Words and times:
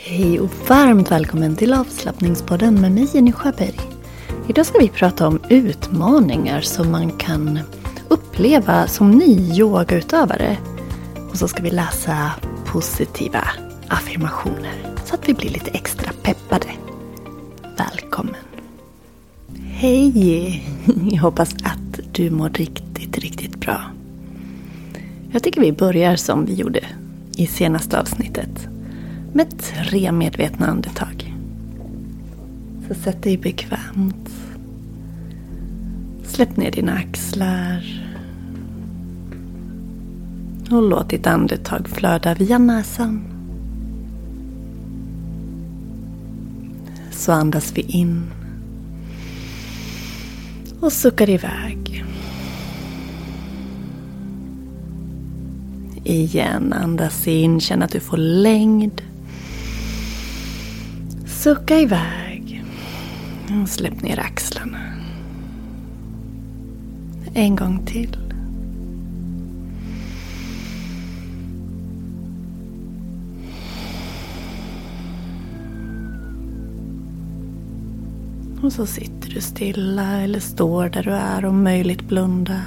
Hej 0.00 0.40
och 0.40 0.50
varmt 0.68 1.10
välkommen 1.10 1.56
till 1.56 1.72
avslappningspodden 1.72 2.80
med 2.80 2.92
mig 2.92 3.08
Jenny 3.14 3.32
Sjöberg. 3.32 3.80
Idag 4.48 4.66
ska 4.66 4.78
vi 4.78 4.88
prata 4.88 5.26
om 5.26 5.40
utmaningar 5.48 6.60
som 6.60 6.90
man 6.90 7.10
kan 7.10 7.58
uppleva 8.08 8.86
som 8.86 9.10
ny 9.10 9.52
yogautövare. 9.58 10.56
Och 11.30 11.36
så 11.36 11.48
ska 11.48 11.62
vi 11.62 11.70
läsa 11.70 12.30
positiva 12.66 13.44
affirmationer 13.88 14.94
så 15.04 15.14
att 15.14 15.28
vi 15.28 15.34
blir 15.34 15.50
lite 15.50 15.70
extra 15.70 16.12
peppade. 16.22 16.68
Välkommen! 17.76 18.44
Hej! 19.58 20.62
Jag 21.10 21.22
hoppas 21.22 21.54
att 21.54 22.00
du 22.12 22.30
mår 22.30 22.50
riktigt, 22.50 23.18
riktigt 23.18 23.56
bra. 23.56 23.80
Jag 25.32 25.42
tycker 25.42 25.60
vi 25.60 25.72
börjar 25.72 26.16
som 26.16 26.44
vi 26.44 26.54
gjorde 26.54 26.80
i 27.36 27.46
senaste 27.46 28.00
avsnittet. 28.00 28.68
Med 29.32 29.58
tre 29.58 30.12
medvetna 30.12 30.66
andetag. 30.66 31.34
Så 32.88 32.94
sätt 32.94 33.22
dig 33.22 33.38
bekvämt. 33.38 34.30
Släpp 36.24 36.56
ner 36.56 36.70
dina 36.70 36.92
axlar. 36.92 38.08
Och 40.70 40.82
låt 40.82 41.10
ditt 41.10 41.26
andetag 41.26 41.88
flöda 41.88 42.34
via 42.34 42.58
näsan. 42.58 43.22
Så 47.10 47.32
andas 47.32 47.72
vi 47.74 47.80
in. 47.80 48.22
Och 50.80 50.92
suckar 50.92 51.30
iväg. 51.30 52.04
Igen, 56.04 56.72
andas 56.72 57.28
in, 57.28 57.60
känn 57.60 57.82
att 57.82 57.92
du 57.92 58.00
får 58.00 58.16
längd. 58.16 59.02
Sucka 61.38 61.80
iväg. 61.80 62.64
Och 63.62 63.68
släpp 63.68 64.02
ner 64.02 64.18
axlarna. 64.18 64.78
En 67.34 67.56
gång 67.56 67.86
till. 67.86 68.16
Och 78.62 78.72
så 78.72 78.86
sitter 78.86 79.30
du 79.30 79.40
stilla 79.40 80.20
eller 80.20 80.40
står 80.40 80.88
där 80.88 81.02
du 81.02 81.10
är 81.10 81.44
om 81.44 81.64
möjligt 81.64 82.02
blunda. 82.02 82.62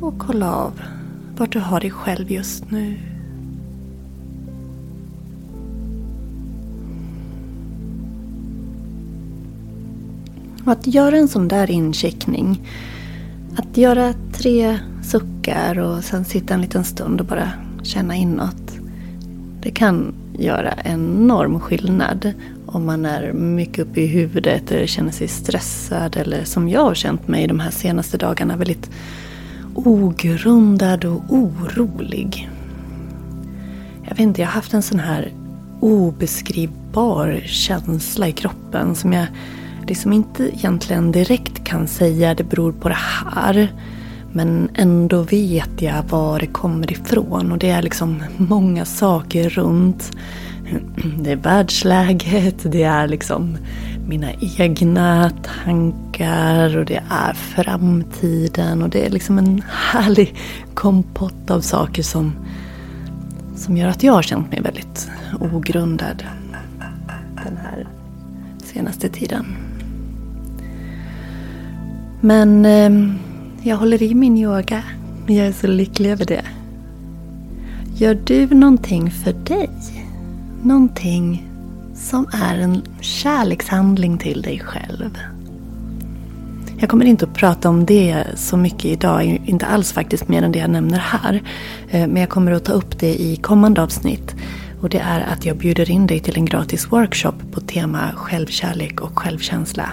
Och 0.00 0.18
kolla 0.18 0.54
av 0.54 0.80
vart 1.36 1.52
du 1.52 1.60
har 1.60 1.80
dig 1.80 1.90
själv 1.90 2.30
just 2.30 2.70
nu. 2.70 3.17
Och 10.68 10.72
att 10.72 10.86
göra 10.86 11.16
en 11.16 11.28
sån 11.28 11.48
där 11.48 11.70
incheckning. 11.70 12.68
Att 13.56 13.76
göra 13.76 14.14
tre 14.32 14.78
suckar 15.02 15.78
och 15.78 16.04
sen 16.04 16.24
sitta 16.24 16.54
en 16.54 16.60
liten 16.60 16.84
stund 16.84 17.20
och 17.20 17.26
bara 17.26 17.50
känna 17.82 18.16
inåt. 18.16 18.78
Det 19.62 19.70
kan 19.70 20.14
göra 20.38 20.74
enorm 20.84 21.60
skillnad 21.60 22.32
om 22.66 22.86
man 22.86 23.06
är 23.06 23.32
mycket 23.32 23.78
uppe 23.78 24.00
i 24.00 24.06
huvudet 24.06 24.70
eller 24.70 24.86
känner 24.86 25.10
sig 25.10 25.28
stressad 25.28 26.16
eller 26.16 26.44
som 26.44 26.68
jag 26.68 26.80
har 26.80 26.94
känt 26.94 27.28
mig 27.28 27.46
de 27.46 27.60
här 27.60 27.70
senaste 27.70 28.18
dagarna 28.18 28.56
väldigt 28.56 28.90
ogrundad 29.74 31.04
och 31.04 31.22
orolig. 31.28 32.50
Jag 34.02 34.10
vet 34.10 34.20
inte, 34.20 34.40
jag 34.40 34.48
har 34.48 34.54
haft 34.54 34.74
en 34.74 34.82
sån 34.82 35.00
här 35.00 35.32
obeskrivbar 35.80 37.42
känsla 37.46 38.28
i 38.28 38.32
kroppen 38.32 38.94
som 38.94 39.12
jag 39.12 39.26
det 39.88 39.94
som 39.94 40.12
inte 40.12 40.44
egentligen 40.44 41.12
direkt 41.12 41.64
kan 41.64 41.86
säga 41.86 42.34
det 42.34 42.44
beror 42.44 42.72
på 42.72 42.88
det 42.88 42.98
här. 42.98 43.72
Men 44.32 44.68
ändå 44.74 45.22
vet 45.22 45.82
jag 45.82 46.02
var 46.02 46.40
det 46.40 46.46
kommer 46.46 46.92
ifrån 46.92 47.52
och 47.52 47.58
det 47.58 47.70
är 47.70 47.82
liksom 47.82 48.22
många 48.36 48.84
saker 48.84 49.48
runt. 49.48 50.10
Det 51.18 51.32
är 51.32 51.36
världsläget, 51.36 52.72
det 52.72 52.82
är 52.82 53.08
liksom 53.08 53.56
mina 54.08 54.32
egna 54.58 55.30
tankar 55.64 56.78
och 56.78 56.84
det 56.84 57.02
är 57.10 57.32
framtiden 57.32 58.82
och 58.82 58.88
det 58.88 59.06
är 59.06 59.10
liksom 59.10 59.38
en 59.38 59.62
härlig 59.68 60.34
kompott 60.74 61.50
av 61.50 61.60
saker 61.60 62.02
som, 62.02 62.32
som 63.56 63.76
gör 63.76 63.88
att 63.88 64.02
jag 64.02 64.12
har 64.12 64.22
känt 64.22 64.50
mig 64.50 64.60
väldigt 64.60 65.10
ogrundad 65.40 66.24
den 67.44 67.56
här 67.56 67.86
senaste 68.64 69.08
tiden. 69.08 69.67
Men 72.20 72.64
eh, 72.64 73.14
jag 73.62 73.76
håller 73.76 74.02
i 74.02 74.14
min 74.14 74.38
yoga. 74.38 74.82
Jag 75.26 75.46
är 75.46 75.52
så 75.52 75.66
lycklig 75.66 76.10
över 76.10 76.24
det. 76.24 76.44
Gör 77.96 78.18
du 78.24 78.46
någonting 78.46 79.10
för 79.10 79.32
dig? 79.32 79.70
Någonting 80.62 81.48
som 81.94 82.26
är 82.32 82.58
en 82.58 82.82
kärlekshandling 83.00 84.18
till 84.18 84.42
dig 84.42 84.58
själv. 84.58 85.18
Jag 86.78 86.88
kommer 86.88 87.04
inte 87.04 87.24
att 87.24 87.34
prata 87.34 87.68
om 87.68 87.86
det 87.86 88.24
så 88.34 88.56
mycket 88.56 88.84
idag, 88.84 89.40
inte 89.46 89.66
alls 89.66 89.92
faktiskt 89.92 90.28
mer 90.28 90.42
än 90.42 90.52
det 90.52 90.58
jag 90.58 90.70
nämner 90.70 90.98
här. 90.98 91.42
Eh, 91.90 92.06
men 92.06 92.16
jag 92.16 92.28
kommer 92.28 92.52
att 92.52 92.64
ta 92.64 92.72
upp 92.72 92.98
det 92.98 93.22
i 93.22 93.36
kommande 93.36 93.82
avsnitt. 93.82 94.36
Och 94.80 94.88
det 94.88 94.98
är 94.98 95.20
att 95.20 95.46
jag 95.46 95.56
bjuder 95.56 95.90
in 95.90 96.06
dig 96.06 96.20
till 96.20 96.36
en 96.36 96.44
gratis 96.44 96.92
workshop 96.92 97.34
på 97.52 97.60
tema 97.60 98.12
självkärlek 98.16 99.00
och 99.00 99.18
självkänsla 99.18 99.92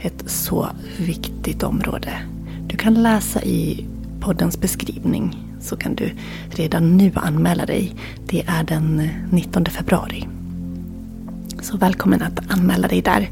ett 0.00 0.30
så 0.30 0.68
viktigt 0.98 1.62
område. 1.62 2.12
Du 2.66 2.76
kan 2.76 2.94
läsa 2.94 3.42
i 3.42 3.86
poddens 4.20 4.60
beskrivning 4.60 5.36
så 5.60 5.76
kan 5.76 5.94
du 5.94 6.10
redan 6.50 6.96
nu 6.96 7.12
anmäla 7.14 7.66
dig. 7.66 7.94
Det 8.26 8.44
är 8.46 8.64
den 8.64 9.08
19 9.30 9.64
februari. 9.64 10.28
Så 11.60 11.76
välkommen 11.76 12.22
att 12.22 12.52
anmäla 12.52 12.88
dig 12.88 13.02
där. 13.02 13.30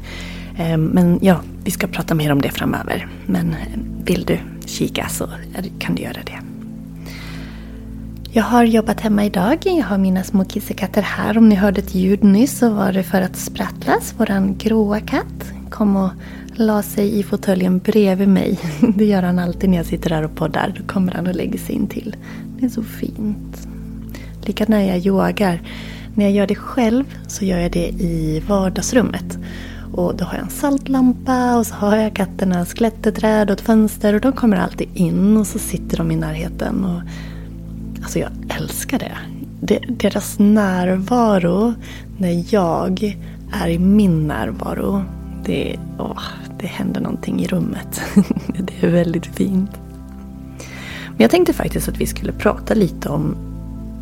Ehm, 0.57 0.85
men 0.85 1.19
ja, 1.21 1.41
vi 1.63 1.71
ska 1.71 1.87
prata 1.87 2.15
mer 2.15 2.31
om 2.31 2.41
det 2.41 2.49
framöver. 2.49 3.07
Men 3.25 3.53
ehm, 3.53 4.03
vill 4.05 4.25
du 4.25 4.39
kika 4.65 5.09
så 5.09 5.29
kan 5.79 5.95
du 5.95 6.01
göra 6.01 6.23
det. 6.25 6.39
Jag 8.31 8.43
har 8.43 8.63
jobbat 8.63 9.01
hemma 9.01 9.25
idag. 9.25 9.57
Jag 9.63 9.83
har 9.83 9.97
mina 9.97 10.23
små 10.23 10.45
kissekatter 10.45 11.01
här. 11.01 11.37
Om 11.37 11.49
ni 11.49 11.55
hörde 11.55 11.81
ett 11.81 11.95
ljud 11.95 12.23
nyss 12.23 12.57
så 12.57 12.69
var 12.69 12.93
det 12.93 13.03
för 13.03 13.21
att 13.21 13.35
Sprattlas, 13.35 14.13
våran 14.17 14.57
gråa 14.57 14.99
katt, 14.99 15.53
kom 15.69 15.95
och 15.95 16.11
la 16.59 16.81
sig 16.81 17.19
i 17.19 17.23
fåtöljen 17.23 17.79
bredvid 17.79 18.27
mig. 18.27 18.59
Det 18.95 19.05
gör 19.05 19.23
han 19.23 19.39
alltid 19.39 19.69
när 19.69 19.77
jag 19.77 19.85
sitter 19.85 20.09
där 20.09 20.23
och 20.23 20.35
poddar. 20.35 20.73
Då 20.77 20.93
kommer 20.93 21.13
han 21.13 21.27
och 21.27 21.35
lägger 21.35 21.59
sig 21.59 21.75
in 21.75 21.87
till. 21.87 22.15
Det 22.59 22.65
är 22.65 22.69
så 22.69 22.83
fint. 22.83 23.67
Lika 24.45 24.65
när 24.67 24.81
jag 24.81 24.97
yogar. 24.97 25.61
När 26.15 26.25
jag 26.25 26.33
gör 26.33 26.47
det 26.47 26.55
själv 26.55 27.03
så 27.27 27.45
gör 27.45 27.59
jag 27.59 27.71
det 27.71 27.87
i 27.89 28.43
vardagsrummet. 28.47 29.37
Och 29.93 30.15
då 30.15 30.25
har 30.25 30.33
jag 30.33 30.43
en 30.43 30.49
saltlampa 30.49 31.57
och 31.57 31.67
så 31.67 31.75
har 31.75 31.95
jag 31.95 32.15
katternas 32.15 32.73
klätterträd 32.73 33.49
och 33.49 33.53
ett 33.53 33.65
fönster 33.65 34.13
och 34.13 34.21
de 34.21 34.31
kommer 34.31 34.57
alltid 34.57 34.87
in 34.93 35.37
och 35.37 35.47
så 35.47 35.59
sitter 35.59 35.97
de 35.97 36.11
i 36.11 36.15
närheten. 36.15 36.85
Och, 36.85 37.01
alltså 38.03 38.19
jag 38.19 38.29
älskar 38.59 38.99
det. 38.99 39.17
Deras 39.87 40.39
närvaro 40.39 41.73
när 42.17 42.53
jag 42.53 43.17
är 43.51 43.67
i 43.67 43.79
min 43.79 44.27
närvaro. 44.27 45.03
Det, 45.45 45.79
åh, 45.99 46.21
det 46.59 46.67
händer 46.67 47.01
någonting 47.01 47.41
i 47.41 47.47
rummet. 47.47 48.01
det 48.57 48.87
är 48.87 48.91
väldigt 48.91 49.25
fint. 49.25 49.71
Men 51.07 51.17
jag 51.17 51.31
tänkte 51.31 51.53
faktiskt 51.53 51.89
att 51.89 51.97
vi 51.97 52.05
skulle 52.05 52.31
prata 52.31 52.73
lite 52.73 53.09
om 53.09 53.35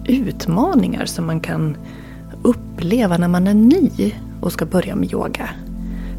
utmaningar 0.08 1.06
som 1.06 1.26
man 1.26 1.40
kan 1.40 1.78
uppleva 2.42 3.18
när 3.18 3.28
man 3.28 3.48
är 3.48 3.54
ny 3.54 4.14
och 4.42 4.52
ska 4.52 4.66
börja 4.66 4.96
med 4.96 5.14
yoga. 5.14 5.50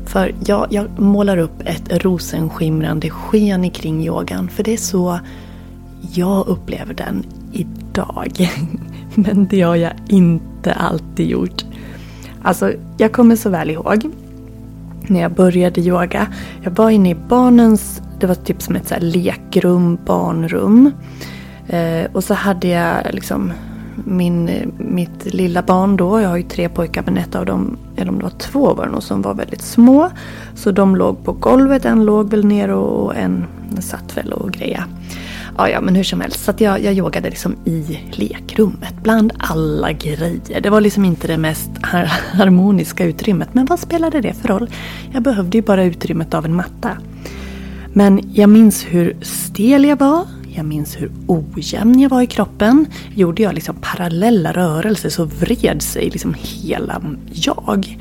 För 0.06 0.34
jag, 0.46 0.66
jag 0.70 1.00
målar 1.00 1.38
upp 1.38 1.62
ett 1.64 2.04
rosenskimrande 2.04 3.10
sken 3.10 3.70
kring 3.70 4.06
yogan. 4.06 4.48
För 4.48 4.64
det 4.64 4.72
är 4.72 4.76
så 4.76 5.18
jag 6.12 6.48
upplever 6.48 6.94
den 6.94 7.24
idag. 7.52 8.50
Men 9.14 9.46
det 9.46 9.60
har 9.60 9.76
jag 9.76 9.92
inte 10.08 10.72
alltid 10.72 11.30
gjort. 11.30 11.64
Alltså, 12.42 12.72
jag 12.96 13.12
kommer 13.12 13.36
så 13.36 13.50
väl 13.50 13.70
ihåg 13.70 14.10
när 15.06 15.20
jag 15.20 15.32
började 15.32 15.80
yoga. 15.80 16.26
Jag 16.62 16.70
var 16.70 16.90
inne 16.90 17.10
i 17.10 17.14
barnens, 17.14 18.02
det 18.20 18.26
var 18.26 18.34
typ 18.34 18.62
som 18.62 18.76
ett 18.76 18.88
så 18.88 18.94
lekrum, 19.00 19.98
barnrum. 20.06 20.92
Eh, 21.68 22.04
och 22.12 22.24
så 22.24 22.34
hade 22.34 22.68
jag 22.68 22.96
liksom 23.12 23.52
min, 24.04 24.72
mitt 24.78 25.34
lilla 25.34 25.62
barn 25.62 25.96
då, 25.96 26.20
jag 26.20 26.28
har 26.28 26.36
ju 26.36 26.42
tre 26.42 26.68
pojkar 26.68 27.02
men 27.06 27.16
ett 27.16 27.34
av 27.34 27.46
dem, 27.46 27.76
eller 27.96 28.10
om 28.10 28.18
det 28.18 28.24
var 28.24 28.38
två 28.38 28.74
var 28.74 28.86
det 28.86 28.92
nog, 28.92 29.02
som 29.02 29.22
var 29.22 29.34
väldigt 29.34 29.62
små. 29.62 30.10
Så 30.54 30.70
de 30.72 30.96
låg 30.96 31.24
på 31.24 31.32
golvet, 31.32 31.84
en 31.84 32.04
låg 32.04 32.30
väl 32.30 32.44
ner 32.44 32.70
och 32.70 33.16
en 33.16 33.46
satt 33.80 34.16
väl 34.16 34.32
och 34.32 34.52
grejade. 34.52 34.84
Ja, 35.58 35.68
ja, 35.68 35.80
men 35.80 35.94
hur 35.94 36.04
som 36.04 36.20
helst. 36.20 36.44
Så 36.44 36.50
att 36.50 36.60
jag, 36.60 36.84
jag 36.84 36.94
yogade 36.94 37.30
liksom 37.30 37.56
i 37.64 38.00
lekrummet 38.10 38.94
bland 39.02 39.32
alla 39.38 39.92
grejer. 39.92 40.60
Det 40.60 40.70
var 40.70 40.80
liksom 40.80 41.04
inte 41.04 41.26
det 41.26 41.38
mest 41.38 41.70
harmoniska 42.32 43.04
utrymmet. 43.04 43.48
Men 43.52 43.66
vad 43.66 43.80
spelade 43.80 44.20
det 44.20 44.34
för 44.34 44.48
roll? 44.48 44.70
Jag 45.12 45.22
behövde 45.22 45.58
ju 45.58 45.62
bara 45.62 45.84
utrymmet 45.84 46.34
av 46.34 46.44
en 46.44 46.54
matta. 46.54 46.90
Men 47.92 48.20
jag 48.34 48.50
minns 48.50 48.84
hur 48.84 49.16
stel 49.22 49.84
jag 49.84 49.98
var. 49.98 50.26
Jag 50.54 50.66
minns 50.66 50.96
hur 51.00 51.10
ojämn 51.26 52.00
jag 52.00 52.10
var 52.10 52.22
i 52.22 52.26
kroppen. 52.26 52.86
Gjorde 53.14 53.42
jag 53.42 53.54
liksom 53.54 53.76
parallella 53.80 54.52
rörelser 54.52 55.08
så 55.08 55.24
vred 55.24 55.82
sig 55.82 56.10
liksom 56.10 56.34
hela 56.38 57.02
jag. 57.32 57.98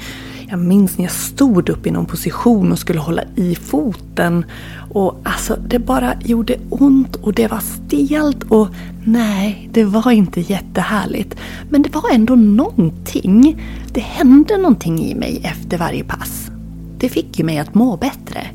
Jag 0.49 0.59
minns 0.59 0.97
när 0.97 1.05
jag 1.05 1.11
stod 1.11 1.69
upp 1.69 1.87
i 1.87 1.91
någon 1.91 2.05
position 2.05 2.71
och 2.71 2.79
skulle 2.79 2.99
hålla 2.99 3.23
i 3.35 3.55
foten. 3.55 4.45
Och 4.91 5.17
alltså 5.23 5.57
det 5.67 5.79
bara 5.79 6.13
gjorde 6.21 6.55
ont 6.69 7.15
och 7.15 7.33
det 7.33 7.47
var 7.47 7.59
stelt 7.59 8.43
och 8.43 8.67
nej, 9.05 9.69
det 9.73 9.83
var 9.83 10.11
inte 10.11 10.41
jättehärligt. 10.41 11.35
Men 11.69 11.81
det 11.81 11.93
var 11.93 12.09
ändå 12.13 12.35
någonting. 12.35 13.61
Det 13.93 14.01
hände 14.01 14.57
någonting 14.57 14.99
i 14.99 15.15
mig 15.15 15.41
efter 15.43 15.77
varje 15.77 16.03
pass. 16.03 16.51
Det 16.97 17.09
fick 17.09 17.39
ju 17.39 17.45
mig 17.45 17.57
att 17.57 17.75
må 17.75 17.97
bättre. 17.97 18.47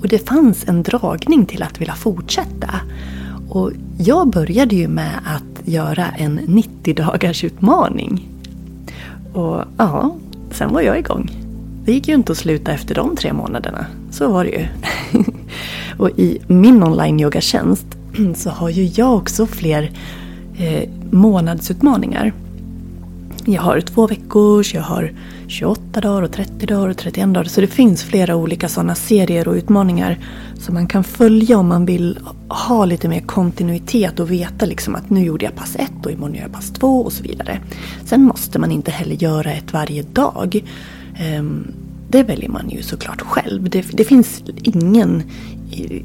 Och 0.00 0.08
det 0.08 0.28
fanns 0.28 0.68
en 0.68 0.82
dragning 0.82 1.46
till 1.46 1.62
att 1.62 1.80
vilja 1.80 1.94
fortsätta. 1.94 2.70
Och 3.48 3.72
jag 3.98 4.30
började 4.30 4.76
ju 4.76 4.88
med 4.88 5.20
att 5.24 5.68
göra 5.68 6.06
en 6.06 6.34
90 6.34 6.94
dagars 6.94 7.44
utmaning. 7.44 8.28
Och 9.32 9.64
ja, 9.76 10.16
sen 10.56 10.72
var 10.72 10.80
jag 10.80 10.98
igång. 10.98 11.30
Det 11.84 11.92
gick 11.92 12.08
ju 12.08 12.14
inte 12.14 12.32
att 12.32 12.38
sluta 12.38 12.72
efter 12.72 12.94
de 12.94 13.16
tre 13.16 13.32
månaderna. 13.32 13.86
Så 14.10 14.28
var 14.32 14.44
det 14.44 14.50
ju. 14.50 14.66
och 15.98 16.10
i 16.10 16.38
min 16.46 16.82
online 16.82 17.20
yogatjänst 17.20 17.86
så 18.34 18.50
har 18.50 18.68
ju 18.68 18.84
jag 18.84 19.16
också 19.16 19.46
fler 19.46 19.90
eh, 20.58 20.88
månadsutmaningar. 21.10 22.32
Jag 23.48 23.62
har 23.62 23.80
två 23.80 24.06
veckors, 24.06 24.74
jag 24.74 24.82
har 24.82 25.12
28 25.48 26.00
dagar 26.00 26.22
och 26.22 26.32
30 26.32 26.66
dagar 26.66 26.88
och 26.88 26.96
31 26.96 27.34
dagar. 27.34 27.44
Så 27.44 27.60
det 27.60 27.66
finns 27.66 28.04
flera 28.04 28.36
olika 28.36 28.68
sådana 28.68 28.94
serier 28.94 29.48
och 29.48 29.54
utmaningar 29.54 30.18
som 30.54 30.74
man 30.74 30.86
kan 30.86 31.04
följa 31.04 31.58
om 31.58 31.68
man 31.68 31.86
vill 31.86 32.18
ha 32.48 32.84
lite 32.84 33.08
mer 33.08 33.20
kontinuitet 33.20 34.20
och 34.20 34.30
veta 34.30 34.66
liksom 34.66 34.94
att 34.94 35.10
nu 35.10 35.24
gjorde 35.24 35.44
jag 35.44 35.54
pass 35.54 35.76
1 35.76 35.90
och 36.04 36.10
imorgon 36.10 36.34
gör 36.34 36.42
jag 36.42 36.52
pass 36.52 36.70
2 36.70 37.00
och 37.00 37.12
så 37.12 37.22
vidare. 37.22 37.60
Sen 38.04 38.22
måste 38.22 38.58
man 38.58 38.72
inte 38.72 38.90
heller 38.90 39.16
göra 39.16 39.52
ett 39.52 39.72
varje 39.72 40.02
dag. 40.02 40.64
Ehm, 41.18 41.72
det 42.08 42.22
väljer 42.22 42.48
man 42.48 42.70
ju 42.70 42.82
såklart 42.82 43.20
själv. 43.20 43.70
Det, 43.70 43.86
det 43.92 44.04
finns 44.04 44.42
ingen, 44.62 45.22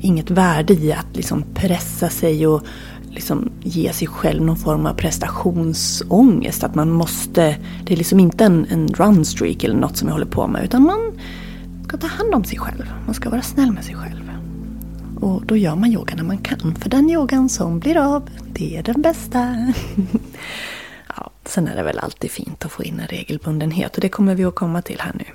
inget 0.02 0.30
värde 0.30 0.74
i 0.74 0.94
att 0.94 1.16
liksom 1.16 1.44
pressa 1.54 2.10
sig 2.10 2.48
och 2.48 2.64
liksom 3.12 3.52
ge 3.62 3.94
sig 3.94 4.08
själv 4.08 4.44
någon 4.44 4.58
form 4.58 4.86
av 4.86 4.94
prestationsångest. 4.94 6.64
Att 6.64 6.76
man 6.76 6.92
måste, 6.92 7.58
det 7.84 7.94
är 7.94 7.98
liksom 7.98 8.20
inte 8.20 8.46
en, 8.46 8.66
en 8.70 8.88
runstreak 8.88 9.64
eller 9.64 9.76
något 9.76 9.98
som 9.98 10.08
jag 10.08 10.16
håller 10.16 10.26
på 10.26 10.48
med. 10.48 10.64
Utan 10.64 10.84
man 10.84 11.20
ska 11.88 11.98
ta 11.98 12.08
hand 12.08 12.36
om 12.36 12.44
sig 12.44 12.58
själv. 12.58 12.94
Man 13.06 13.14
ska 13.14 13.30
vara 13.30 13.42
snäll 13.42 13.72
med 13.72 13.84
sig 13.86 13.96
själv. 13.96 14.32
Och 15.22 15.46
då 15.46 15.58
gör 15.58 15.76
man 15.76 15.92
yoga 15.92 16.16
när 16.16 16.24
man 16.24 16.38
kan. 16.38 16.76
För 16.76 16.90
den 16.90 17.10
yogan 17.10 17.50
som 17.50 17.80
blir 17.80 17.98
av, 17.98 18.30
det 18.54 18.78
är 18.78 18.84
den 18.84 19.02
bästa. 19.02 19.74
ja, 21.18 21.32
sen 21.46 21.68
är 21.68 21.76
det 21.76 21.84
väl 21.84 22.00
alltid 22.00 22.32
fint 22.32 22.66
att 22.66 22.72
få 22.72 22.84
in 22.84 23.00
en 23.00 23.08
regelbundenhet. 23.08 23.96
Och 23.96 24.02
det 24.02 24.10
kommer 24.10 24.36
vi 24.36 24.46
att 24.46 24.56
komma 24.56 24.82
till 24.82 25.00
här 25.00 25.12
nu. 25.16 25.26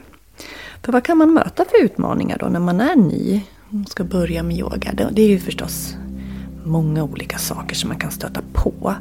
För 0.83 0.92
vad 0.92 1.04
kan 1.04 1.18
man 1.18 1.35
möta 1.35 1.64
för 1.64 1.85
utmaningar 1.85 2.38
då 2.38 2.47
när 2.47 2.61
man 2.61 2.80
är 2.80 2.97
ny 2.97 3.42
och 3.71 3.90
ska 3.90 4.04
börja 4.04 4.42
med 4.42 4.59
yoga? 4.59 4.92
Det 5.12 5.23
är 5.23 5.28
ju 5.28 5.38
förstås 5.38 5.97
många 6.66 7.04
olika 7.04 7.38
saker 7.38 7.76
som 7.76 7.88
man 7.88 7.99
kan 7.99 8.11
stöta 8.11 8.40
på. 8.52 8.94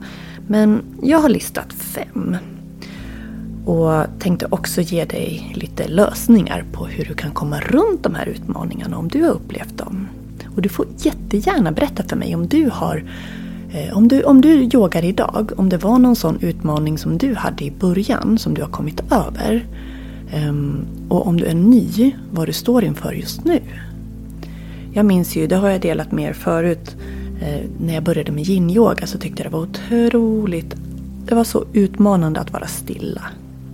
Men 0.48 0.82
jag 1.02 1.20
har 1.20 1.30
listat 1.30 1.74
fem. 1.74 2.38
Och 3.66 4.04
tänkte 4.20 4.48
också 4.50 4.82
ge 4.82 5.06
dig 5.06 5.54
lite 5.56 5.88
lösningar 5.88 6.66
på 6.72 6.86
hur 6.86 7.06
du 7.06 7.14
kan 7.14 7.32
komma 7.32 7.60
runt 7.60 8.04
de 8.04 8.16
här 8.16 8.26
utmaningarna 8.26 8.98
om 8.98 9.08
du 9.08 9.24
har 9.24 9.32
upplevt 9.32 9.78
dem. 9.78 10.08
Och 10.56 10.62
du 10.62 10.70
får 10.70 10.86
jättegärna 10.98 11.72
berätta 11.72 12.04
för 12.04 12.16
mig 12.16 12.36
om 12.36 12.48
du 12.48 12.70
har 12.74 13.04
eh, 13.72 13.98
om 13.98 14.08
du, 14.08 14.24
om 14.24 14.42
du 14.42 14.50
yogar 14.50 15.06
idag, 15.06 15.52
om 15.58 15.70
det 15.70 15.78
var 15.78 16.00
någon 16.00 16.16
sån 16.16 16.38
utmaning 16.42 16.98
som 16.98 17.18
du 17.18 17.36
hade 17.36 17.64
i 17.64 17.72
början 17.72 18.38
som 18.38 18.54
du 18.54 18.62
har 18.62 18.70
kommit 18.70 19.12
över. 19.12 19.66
Ehm, 20.32 20.86
och 21.10 21.28
om 21.28 21.38
du 21.38 21.46
är 21.46 21.56
ny, 21.56 22.16
vad 22.32 22.48
du 22.48 22.54
står 22.54 22.84
inför 22.84 23.12
just 23.12 23.44
nu. 23.44 23.62
Jag 24.94 25.06
minns 25.06 25.36
ju, 25.36 25.48
det 25.48 25.56
har 25.56 25.70
jag 25.70 25.82
delat 25.82 26.12
med 26.12 26.30
er 26.30 26.34
förut, 26.34 26.96
Eh, 27.42 27.62
när 27.80 27.94
jag 27.94 28.04
började 28.04 28.32
med 28.32 28.44
yin-yoga 28.44 29.06
så 29.08 29.18
tyckte 29.18 29.44
jag 29.44 29.52
det 29.52 29.58
var 29.58 29.64
otroligt, 29.64 30.76
det 31.26 31.36
var 31.36 31.44
så 31.44 31.66
utmanande 31.74 32.40
att 32.40 32.54
vara 32.54 32.68
stilla. 32.68 33.22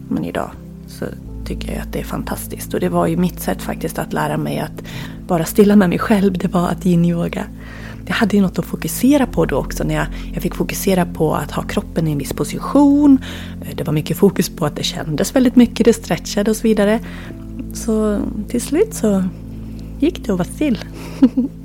Men 0.09 0.25
idag 0.25 0.51
så 0.87 1.05
tycker 1.45 1.73
jag 1.73 1.81
att 1.81 1.93
det 1.93 1.99
är 1.99 2.03
fantastiskt. 2.03 2.73
Och 2.73 2.79
det 2.79 2.89
var 2.89 3.07
ju 3.07 3.17
mitt 3.17 3.39
sätt 3.39 3.61
faktiskt 3.61 3.99
att 3.99 4.13
lära 4.13 4.37
mig 4.37 4.59
att 4.59 4.83
vara 5.27 5.45
stilla 5.45 5.75
med 5.75 5.89
mig 5.89 5.99
själv, 5.99 6.33
det 6.33 6.47
var 6.47 6.67
att 6.67 6.85
yin-yoga. 6.85 7.45
Jag 8.05 8.13
hade 8.13 8.35
ju 8.35 8.41
något 8.41 8.59
att 8.59 8.65
fokusera 8.65 9.25
på 9.25 9.45
då 9.45 9.55
också 9.55 9.83
när 9.83 9.95
jag, 9.95 10.05
jag 10.33 10.43
fick 10.43 10.55
fokusera 10.55 11.05
på 11.05 11.35
att 11.35 11.51
ha 11.51 11.63
kroppen 11.63 12.07
i 12.07 12.11
en 12.11 12.17
viss 12.17 12.33
position. 12.33 13.19
Eh, 13.61 13.75
det 13.75 13.83
var 13.83 13.93
mycket 13.93 14.17
fokus 14.17 14.49
på 14.49 14.65
att 14.65 14.75
det 14.75 14.83
kändes 14.83 15.35
väldigt 15.35 15.55
mycket, 15.55 15.85
det 15.85 15.93
stretchade 15.93 16.51
och 16.51 16.57
så 16.57 16.63
vidare. 16.63 16.99
Så 17.73 18.19
till 18.47 18.61
slut 18.61 18.93
så 18.93 19.23
gick 19.99 20.25
det 20.25 20.31
att 20.31 20.39
vara 20.39 20.49
still. 20.49 20.79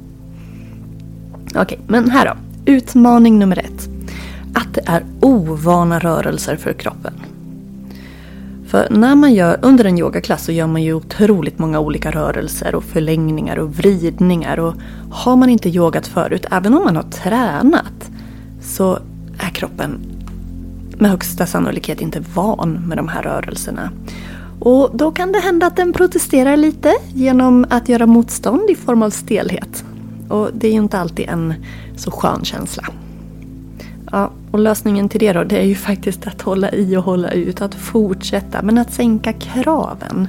Okej, 1.55 1.81
men 1.87 2.11
här 2.11 2.27
då. 2.27 2.33
Utmaning 2.73 3.39
nummer 3.39 3.59
ett. 3.59 3.89
Att 4.55 4.75
det 4.75 4.83
är 4.87 5.05
ovana 5.21 5.99
rörelser 5.99 6.57
för 6.57 6.73
kroppen. 6.73 7.13
För 8.67 8.87
när 8.91 9.15
man 9.15 9.35
gör, 9.35 9.59
under 9.63 9.85
en 9.85 9.99
yogaklass 9.99 10.45
så 10.45 10.53
gör 10.53 10.67
man 10.67 10.83
ju 10.83 10.95
otroligt 10.95 11.59
många 11.59 11.81
olika 11.81 12.11
rörelser 12.11 12.75
och 12.75 12.85
förlängningar 12.85 13.57
och 13.57 13.77
vridningar. 13.77 14.59
Och 14.59 14.75
har 15.11 15.37
man 15.37 15.49
inte 15.49 15.69
yogat 15.69 16.07
förut, 16.07 16.47
även 16.51 16.75
om 16.75 16.85
man 16.85 16.97
har 16.97 17.03
tränat, 17.03 18.11
så 18.63 18.99
är 19.39 19.51
kroppen 19.51 19.99
med 20.99 21.11
högsta 21.11 21.47
sannolikhet 21.47 22.01
inte 22.01 22.23
van 22.35 22.73
med 22.89 22.99
de 22.99 23.09
här 23.09 23.23
rörelserna. 23.23 23.91
Och 24.61 24.91
då 24.95 25.11
kan 25.11 25.33
det 25.33 25.39
hända 25.39 25.67
att 25.67 25.77
den 25.77 25.93
protesterar 25.93 26.57
lite 26.57 26.95
genom 27.15 27.67
att 27.71 27.89
göra 27.89 28.07
motstånd 28.07 28.71
i 28.71 28.75
form 28.75 29.03
av 29.03 29.11
stelhet. 29.11 29.85
Och 30.29 30.51
det 30.55 30.69
är 30.69 30.73
ju 30.73 30.79
inte 30.79 30.99
alltid 30.99 31.29
en 31.29 31.55
så 31.97 32.11
skön 32.11 32.45
känsla. 32.45 32.85
Ja, 34.13 34.31
och 34.51 34.59
lösningen 34.59 35.09
till 35.09 35.21
det 35.21 35.33
då, 35.33 35.45
det 35.45 35.59
är 35.59 35.65
ju 35.67 35.75
faktiskt 35.75 36.27
att 36.27 36.43
hålla 36.43 36.71
i 36.73 36.97
och 36.97 37.03
hålla 37.03 37.31
ut, 37.31 37.63
att 37.63 37.75
fortsätta, 37.75 38.63
men 38.63 38.79
att 38.79 38.93
sänka 38.93 39.33
kraven. 39.33 40.29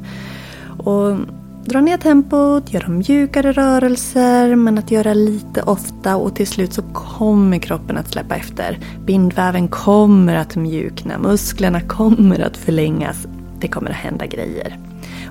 Och 0.77 1.17
dra 1.65 1.81
ner 1.81 1.97
tempot, 1.97 2.73
göra 2.73 2.87
mjukare 2.87 3.51
rörelser, 3.51 4.55
men 4.55 4.77
att 4.77 4.91
göra 4.91 5.13
lite 5.13 5.61
ofta 5.61 6.15
och 6.15 6.35
till 6.35 6.47
slut 6.47 6.73
så 6.73 6.81
kommer 6.81 7.57
kroppen 7.57 7.97
att 7.97 8.11
släppa 8.11 8.35
efter. 8.35 8.79
Bindväven 9.05 9.67
kommer 9.67 10.35
att 10.35 10.55
mjukna, 10.55 11.17
musklerna 11.17 11.81
kommer 11.81 12.39
att 12.39 12.57
förlängas. 12.57 13.27
Det 13.59 13.67
kommer 13.67 13.89
att 13.89 13.95
hända 13.95 14.25
grejer. 14.25 14.79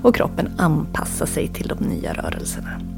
Och 0.01 0.15
kroppen 0.15 0.49
anpassar 0.57 1.25
sig 1.25 1.47
till 1.47 1.67
de 1.67 1.83
nya 1.83 2.13
rörelserna. 2.13 2.96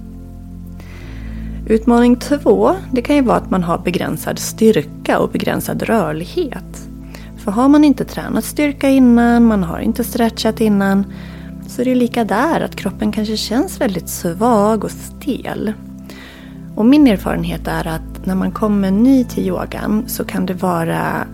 Utmaning 1.70 2.16
två, 2.16 2.76
det 2.92 3.02
kan 3.02 3.16
ju 3.16 3.22
vara 3.22 3.38
att 3.38 3.52
man 3.52 3.64
har 3.64 3.78
begränsad 3.78 4.40
styrka 4.40 5.20
och 5.20 5.30
begränsad 5.30 5.84
rörlighet. 5.84 6.90
För 7.38 7.52
har 7.52 7.70
man 7.70 7.84
inte 7.84 8.06
tränat 8.06 8.46
styrka 8.46 8.90
innan, 8.90 9.46
man 9.46 9.64
har 9.64 9.80
inte 9.80 10.04
stretchat 10.04 10.62
innan, 10.62 11.14
så 11.68 11.82
är 11.82 11.86
det 11.86 11.96
lika 11.96 12.24
där 12.24 12.62
att 12.62 12.76
kroppen 12.76 13.12
kanske 13.12 13.38
känns 13.38 13.82
väldigt 13.82 14.10
svag 14.10 14.84
och 14.84 14.92
stel. 14.92 15.74
Och 16.76 16.86
min 16.86 17.08
erfarenhet 17.08 17.68
är 17.68 17.88
att 17.88 18.26
när 18.26 18.36
man 18.36 18.52
kommer 18.52 18.92
ny 18.92 19.24
till 19.24 19.48
yogan 19.48 20.04
så 20.08 20.24
kan 20.24 20.46
det 20.46 20.54
vara 20.54 21.28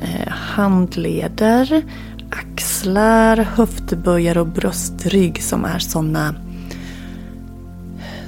eh, 0.00 0.28
handleder, 0.28 1.82
axlar, 2.30 3.36
höftböjar 3.36 4.38
och 4.38 4.46
bröstrygg 4.46 5.42
som 5.42 5.64
är 5.64 5.78
sådana 5.78 6.34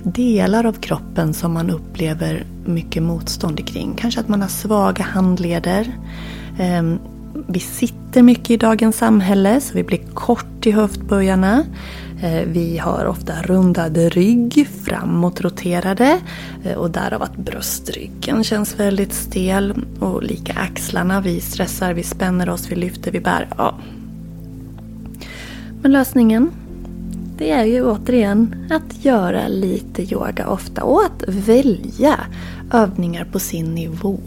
delar 0.04 0.66
av 0.66 0.72
kroppen 0.72 1.34
som 1.34 1.52
man 1.52 1.70
upplever 1.70 2.44
mycket 2.64 3.02
motstånd 3.02 3.68
kring. 3.68 3.94
Kanske 3.94 4.20
att 4.20 4.28
man 4.28 4.40
har 4.40 4.48
svaga 4.48 5.04
handleder. 5.04 5.92
Ehm, 6.58 6.98
vi 7.46 7.60
sitter 7.60 8.22
mycket 8.22 8.50
i 8.50 8.56
dagens 8.56 8.96
samhälle 8.96 9.60
så 9.60 9.74
vi 9.74 9.82
blir 9.82 10.00
kort 10.14 10.66
i 10.66 10.70
höftböjarna. 10.70 11.64
Eh, 12.22 12.42
vi 12.46 12.78
har 12.78 13.04
ofta 13.04 13.42
rundad 13.42 13.96
rygg, 13.96 14.68
framåtroterade 14.84 16.20
eh, 16.64 16.74
och 16.74 16.90
därav 16.90 17.22
att 17.22 17.36
bröstryggen 17.36 18.44
känns 18.44 18.80
väldigt 18.80 19.14
stel. 19.14 19.74
Och 20.00 20.22
lika 20.22 20.52
axlarna, 20.52 21.20
vi 21.20 21.40
stressar, 21.40 21.94
vi 21.94 22.02
spänner 22.02 22.48
oss, 22.48 22.70
vi 22.70 22.76
lyfter, 22.76 23.10
vi 23.10 23.20
bär. 23.20 23.48
Ja. 23.58 23.74
Men 25.82 25.92
lösningen 25.92 26.50
det 27.38 27.50
är 27.50 27.64
ju 27.64 27.84
återigen 27.84 28.68
att 28.70 29.04
göra 29.04 29.48
lite 29.48 30.14
yoga 30.14 30.48
ofta 30.48 30.84
och 30.84 31.04
att 31.04 31.24
välja 31.28 32.20
övningar 32.72 33.24
på 33.32 33.38
sin 33.38 33.74
nivå. 33.74 34.20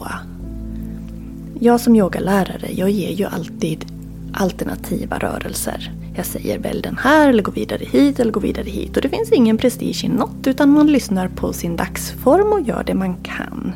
Jag 1.60 1.82
som 1.82 1.96
yogalärare, 1.96 2.72
jag 2.72 2.90
ger 2.90 3.12
ju 3.12 3.26
alltid 3.26 3.86
alternativa 4.34 5.18
rörelser. 5.18 5.92
Jag 6.16 6.26
säger 6.26 6.60
välj 6.60 6.82
den 6.82 6.98
här 6.98 7.30
eller 7.30 7.44
gå 7.44 7.52
vidare 7.52 7.86
hit 7.86 8.20
eller 8.20 8.32
gå 8.32 8.40
vidare 8.40 8.70
hit. 8.70 8.96
Och 8.96 9.02
det 9.02 9.10
finns 9.10 9.32
ingen 9.32 9.58
prestige 9.58 10.04
i 10.04 10.08
något 10.08 10.48
utan 10.48 10.70
man 10.70 10.88
lyssnar 10.88 11.28
på 11.28 11.54
sin 11.54 11.76
dagsform 11.76 12.54
och 12.54 12.62
gör 12.62 12.84
det 12.84 12.94
man 12.94 13.16
kan. 13.16 13.74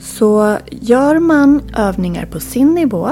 Så 0.00 0.58
gör 0.70 1.18
man 1.18 1.62
övningar 1.76 2.26
på 2.26 2.40
sin 2.40 2.74
nivå, 2.74 3.10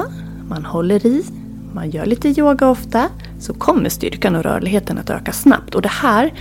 man 0.48 0.64
håller 0.64 1.06
i, 1.06 1.24
man 1.72 1.90
gör 1.90 2.06
lite 2.06 2.28
yoga 2.28 2.68
ofta, 2.68 3.08
så 3.44 3.54
kommer 3.54 3.88
styrkan 3.88 4.36
och 4.36 4.42
rörligheten 4.42 4.98
att 4.98 5.10
öka 5.10 5.32
snabbt. 5.32 5.74
Och 5.74 5.82
det 5.82 5.88
här, 5.88 6.32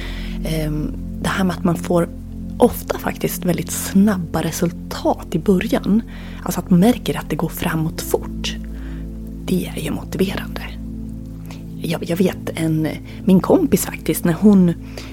ehm, 0.45 0.91
det 1.21 1.29
här 1.29 1.43
med 1.43 1.55
att 1.55 1.63
man 1.63 1.75
får 1.75 2.09
ofta 2.57 2.99
faktiskt 2.99 3.45
väldigt 3.45 3.71
snabba 3.71 4.41
resultat 4.41 5.27
i 5.31 5.39
början. 5.39 6.01
Alltså 6.43 6.59
att 6.59 6.69
man 6.69 6.79
märker 6.79 7.17
att 7.17 7.29
det 7.29 7.35
går 7.35 7.49
framåt 7.49 8.01
fort. 8.01 8.55
Det 9.45 9.71
är 9.75 9.81
ju 9.81 9.91
motiverande. 9.91 10.61
Jag, 11.81 12.09
jag 12.09 12.17
vet 12.17 12.49
en, 12.55 12.87
min 13.25 13.39
kompis 13.39 13.85
faktiskt, 13.85 14.25
när 14.25 14.33
hon 14.33 14.69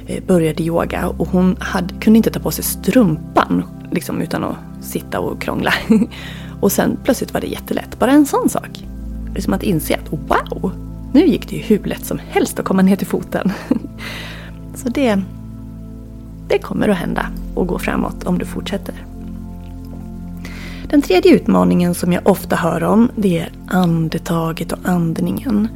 eh, 0.06 0.24
började 0.26 0.62
yoga 0.62 1.08
och 1.08 1.28
hon 1.28 1.56
hade, 1.60 1.94
kunde 1.94 2.16
inte 2.16 2.30
ta 2.30 2.40
på 2.40 2.50
sig 2.50 2.64
strumpan 2.64 3.62
liksom, 3.90 4.20
utan 4.22 4.44
att 4.44 4.56
sitta 4.80 5.20
och 5.20 5.42
krångla. 5.42 5.72
Och 6.60 6.72
sen 6.72 6.96
plötsligt 7.04 7.34
var 7.34 7.40
det 7.40 7.46
jättelätt. 7.46 7.98
Bara 7.98 8.10
en 8.10 8.26
sån 8.26 8.48
sak. 8.48 8.84
Liksom 9.34 9.52
att 9.52 9.62
inse 9.62 9.96
att 9.96 10.12
wow, 10.12 10.89
nu 11.12 11.26
gick 11.26 11.48
det 11.48 11.56
ju 11.56 11.62
hur 11.62 11.84
lätt 11.84 12.04
som 12.04 12.18
helst 12.28 12.58
att 12.58 12.64
komma 12.64 12.82
ner 12.82 12.96
till 12.96 13.06
foten. 13.06 13.52
Så 14.74 14.88
det, 14.88 15.22
det 16.48 16.58
kommer 16.58 16.88
att 16.88 16.96
hända 16.96 17.26
och 17.54 17.66
gå 17.66 17.78
framåt 17.78 18.24
om 18.24 18.38
du 18.38 18.44
fortsätter. 18.44 18.94
Den 20.90 21.02
tredje 21.02 21.34
utmaningen 21.34 21.94
som 21.94 22.12
jag 22.12 22.26
ofta 22.26 22.56
hör 22.56 22.82
om 22.82 23.10
det 23.16 23.38
är 23.38 23.52
andetaget 23.66 24.72
och 24.72 24.78
andningen. 24.84 25.68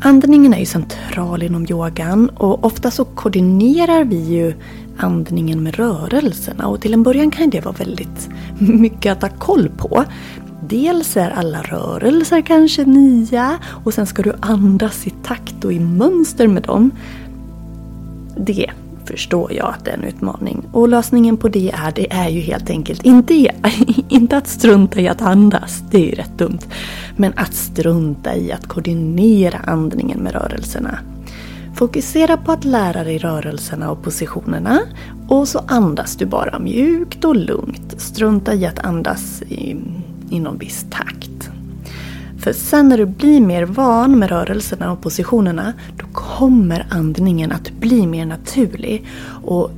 Andningen 0.00 0.54
är 0.54 0.58
ju 0.58 0.66
central 0.66 1.42
inom 1.42 1.66
yogan 1.70 2.28
och 2.28 2.64
ofta 2.64 2.90
så 2.90 3.04
koordinerar 3.04 4.04
vi 4.04 4.16
ju 4.16 4.54
andningen 4.96 5.62
med 5.62 5.74
rörelserna 5.74 6.66
och 6.66 6.80
till 6.80 6.94
en 6.94 7.02
början 7.02 7.30
kan 7.30 7.50
det 7.50 7.60
vara 7.60 7.74
väldigt 7.74 8.28
mycket 8.58 9.12
att 9.12 9.32
ha 9.32 9.38
koll 9.38 9.68
på. 9.76 10.04
Dels 10.68 11.16
är 11.16 11.30
alla 11.30 11.62
rörelser 11.62 12.40
kanske 12.40 12.84
nya 12.84 13.58
och 13.84 13.94
sen 13.94 14.06
ska 14.06 14.22
du 14.22 14.32
andas 14.40 15.06
i 15.06 15.10
takt 15.10 15.64
och 15.64 15.72
i 15.72 15.80
mönster 15.80 16.48
med 16.48 16.62
dem. 16.62 16.90
Det 18.36 18.70
förstår 19.04 19.52
jag 19.52 19.68
att 19.68 19.84
det 19.84 19.90
är 19.90 19.94
en 19.94 20.04
utmaning. 20.04 20.62
Och 20.72 20.88
lösningen 20.88 21.36
på 21.36 21.48
det 21.48 21.70
är, 21.70 21.92
det 21.92 22.12
är 22.12 22.28
ju 22.28 22.40
helt 22.40 22.70
enkelt 22.70 23.04
inte, 23.04 23.34
inte 24.08 24.36
att 24.36 24.48
strunta 24.48 25.00
i 25.00 25.08
att 25.08 25.22
andas, 25.22 25.82
det 25.90 25.98
är 25.98 26.06
ju 26.06 26.14
rätt 26.14 26.38
dumt. 26.38 26.58
Men 27.16 27.32
att 27.36 27.54
strunta 27.54 28.36
i 28.36 28.52
att 28.52 28.68
koordinera 28.68 29.58
andningen 29.58 30.18
med 30.18 30.32
rörelserna. 30.32 30.98
Fokusera 31.74 32.36
på 32.36 32.52
att 32.52 32.64
lära 32.64 33.04
dig 33.04 33.18
rörelserna 33.18 33.90
och 33.90 34.02
positionerna 34.02 34.80
och 35.28 35.48
så 35.48 35.58
andas 35.66 36.16
du 36.16 36.26
bara 36.26 36.58
mjukt 36.58 37.24
och 37.24 37.36
lugnt. 37.36 38.00
Strunta 38.00 38.54
i 38.54 38.66
att 38.66 38.78
andas 38.78 39.42
i 39.42 39.76
i 40.30 40.40
någon 40.40 40.58
viss 40.58 40.86
takt. 40.90 41.50
För 42.38 42.52
sen 42.52 42.88
när 42.88 42.98
du 42.98 43.06
blir 43.06 43.40
mer 43.40 43.62
van 43.64 44.18
med 44.18 44.28
rörelserna 44.28 44.92
och 44.92 45.00
positionerna 45.00 45.72
då 45.96 46.06
kommer 46.12 46.86
andningen 46.90 47.52
att 47.52 47.70
bli 47.70 48.06
mer 48.06 48.26
naturlig. 48.26 49.06
Och 49.44 49.70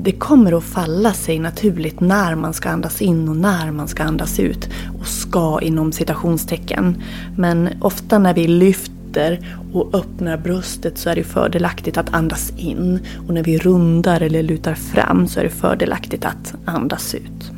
det 0.00 0.12
kommer 0.12 0.58
att 0.58 0.64
falla 0.64 1.12
sig 1.12 1.38
naturligt 1.38 2.00
när 2.00 2.34
man 2.34 2.54
ska 2.54 2.68
andas 2.68 3.02
in 3.02 3.28
och 3.28 3.36
när 3.36 3.70
man 3.70 3.88
ska 3.88 4.02
andas 4.02 4.40
ut. 4.40 4.68
Och 5.00 5.06
ska 5.06 5.60
inom 5.60 5.92
citationstecken. 5.92 7.02
Men 7.36 7.68
ofta 7.80 8.18
när 8.18 8.34
vi 8.34 8.48
lyfter 8.48 9.48
och 9.72 9.94
öppnar 9.94 10.36
bröstet 10.36 10.98
så 10.98 11.10
är 11.10 11.14
det 11.14 11.24
fördelaktigt 11.24 11.98
att 11.98 12.14
andas 12.14 12.52
in. 12.56 12.98
Och 13.28 13.34
när 13.34 13.42
vi 13.42 13.58
rundar 13.58 14.20
eller 14.20 14.42
lutar 14.42 14.74
fram 14.74 15.28
så 15.28 15.40
är 15.40 15.44
det 15.44 15.50
fördelaktigt 15.50 16.24
att 16.24 16.54
andas 16.64 17.14
ut. 17.14 17.53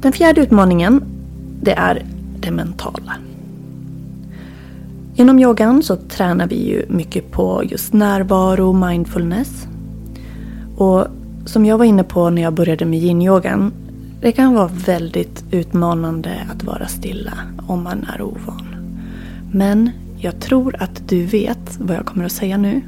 Den 0.00 0.12
fjärde 0.12 0.40
utmaningen, 0.40 1.02
det 1.62 1.72
är 1.72 2.02
det 2.40 2.50
mentala. 2.50 3.16
Inom 5.14 5.38
yogan 5.38 5.82
så 5.82 5.96
tränar 5.96 6.46
vi 6.46 6.68
ju 6.68 6.84
mycket 6.88 7.30
på 7.30 7.62
just 7.64 7.92
närvaro 7.92 8.72
mindfulness. 8.72 9.66
Och 10.76 11.06
som 11.44 11.66
jag 11.66 11.78
var 11.78 11.84
inne 11.84 12.04
på 12.04 12.30
när 12.30 12.42
jag 12.42 12.54
började 12.54 12.84
med 12.84 12.98
yin-yogan, 12.98 13.72
det 14.20 14.32
kan 14.32 14.54
vara 14.54 14.70
väldigt 14.86 15.44
utmanande 15.50 16.46
att 16.50 16.64
vara 16.64 16.86
stilla 16.86 17.32
om 17.66 17.82
man 17.82 18.06
är 18.14 18.22
ovan. 18.22 18.66
Men 19.52 19.90
jag 20.18 20.40
tror 20.40 20.76
att 20.78 21.08
du 21.08 21.26
vet 21.26 21.78
vad 21.80 21.96
jag 21.96 22.06
kommer 22.06 22.24
att 22.24 22.32
säga 22.32 22.56
nu. 22.56 22.82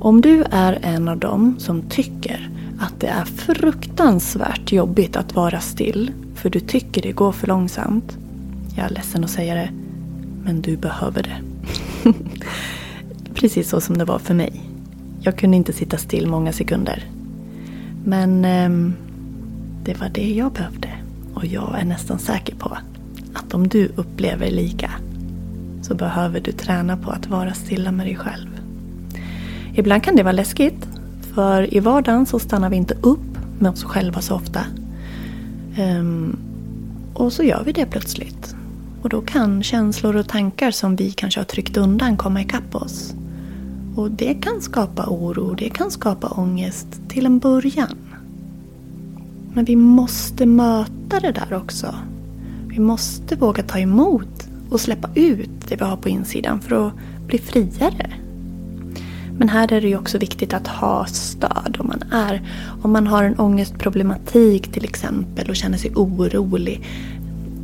Om 0.00 0.20
du 0.20 0.44
är 0.50 0.78
en 0.82 1.08
av 1.08 1.18
dem 1.18 1.54
som 1.58 1.82
tycker 1.82 2.50
att 2.80 3.00
det 3.00 3.06
är 3.06 3.24
fruktansvärt 3.24 4.72
jobbigt 4.72 5.16
att 5.16 5.34
vara 5.34 5.60
still 5.60 6.12
för 6.34 6.50
du 6.50 6.60
tycker 6.60 7.02
det 7.02 7.12
går 7.12 7.32
för 7.32 7.46
långsamt. 7.46 8.18
Jag 8.76 8.86
är 8.86 8.90
ledsen 8.90 9.24
att 9.24 9.30
säga 9.30 9.54
det, 9.54 9.70
men 10.44 10.62
du 10.62 10.76
behöver 10.76 11.22
det. 11.22 11.36
Precis 13.34 13.68
så 13.68 13.80
som 13.80 13.98
det 13.98 14.04
var 14.04 14.18
för 14.18 14.34
mig. 14.34 14.62
Jag 15.20 15.38
kunde 15.38 15.56
inte 15.56 15.72
sitta 15.72 15.96
still 15.96 16.26
många 16.26 16.52
sekunder. 16.52 17.04
Men 18.04 18.44
eh, 18.44 18.94
det 19.84 20.00
var 20.00 20.08
det 20.08 20.32
jag 20.32 20.52
behövde. 20.52 20.90
Och 21.34 21.46
jag 21.46 21.80
är 21.80 21.84
nästan 21.84 22.18
säker 22.18 22.54
på 22.54 22.78
att 23.34 23.54
om 23.54 23.68
du 23.68 23.88
upplever 23.96 24.50
lika 24.50 24.90
så 25.82 25.94
behöver 25.94 26.40
du 26.40 26.52
träna 26.52 26.96
på 26.96 27.10
att 27.10 27.26
vara 27.26 27.54
stilla 27.54 27.92
med 27.92 28.06
dig 28.06 28.16
själv. 28.16 28.60
Ibland 29.74 30.02
kan 30.02 30.16
det 30.16 30.22
vara 30.22 30.32
läskigt, 30.32 30.88
för 31.36 31.74
i 31.74 31.80
vardagen 31.80 32.26
så 32.26 32.38
stannar 32.38 32.70
vi 32.70 32.76
inte 32.76 32.94
upp 33.00 33.38
med 33.58 33.72
oss 33.72 33.84
själva 33.84 34.20
så 34.20 34.34
ofta. 34.34 34.60
Um, 35.78 36.38
och 37.14 37.32
så 37.32 37.42
gör 37.42 37.62
vi 37.64 37.72
det 37.72 37.86
plötsligt. 37.86 38.56
Och 39.02 39.08
då 39.08 39.20
kan 39.20 39.62
känslor 39.62 40.16
och 40.16 40.28
tankar 40.28 40.70
som 40.70 40.96
vi 40.96 41.10
kanske 41.10 41.40
har 41.40 41.44
tryckt 41.44 41.76
undan 41.76 42.16
komma 42.16 42.40
ikapp 42.40 42.74
oss. 42.74 43.14
Och 43.96 44.10
det 44.10 44.34
kan 44.34 44.60
skapa 44.60 45.06
oro, 45.06 45.54
det 45.54 45.68
kan 45.68 45.90
skapa 45.90 46.28
ångest 46.28 46.88
till 47.08 47.26
en 47.26 47.38
början. 47.38 47.96
Men 49.54 49.64
vi 49.64 49.76
måste 49.76 50.46
möta 50.46 51.20
det 51.20 51.32
där 51.32 51.54
också. 51.54 51.94
Vi 52.66 52.78
måste 52.78 53.36
våga 53.36 53.62
ta 53.62 53.78
emot 53.78 54.48
och 54.70 54.80
släppa 54.80 55.08
ut 55.14 55.68
det 55.68 55.76
vi 55.76 55.84
har 55.84 55.96
på 55.96 56.08
insidan 56.08 56.60
för 56.60 56.86
att 56.86 56.92
bli 57.26 57.38
friare. 57.38 58.25
Men 59.38 59.48
här 59.48 59.72
är 59.72 59.80
det 59.80 59.88
ju 59.88 59.98
också 59.98 60.18
viktigt 60.18 60.54
att 60.54 60.66
ha 60.66 61.06
stöd 61.06 61.76
om 61.78 61.86
man 61.86 62.02
är 62.12 62.42
om 62.82 62.92
man 62.92 63.06
har 63.06 63.24
en 63.24 63.38
ångestproblematik 63.38 64.72
till 64.72 64.84
exempel 64.84 65.50
och 65.50 65.56
känner 65.56 65.78
sig 65.78 65.92
orolig. 65.94 66.84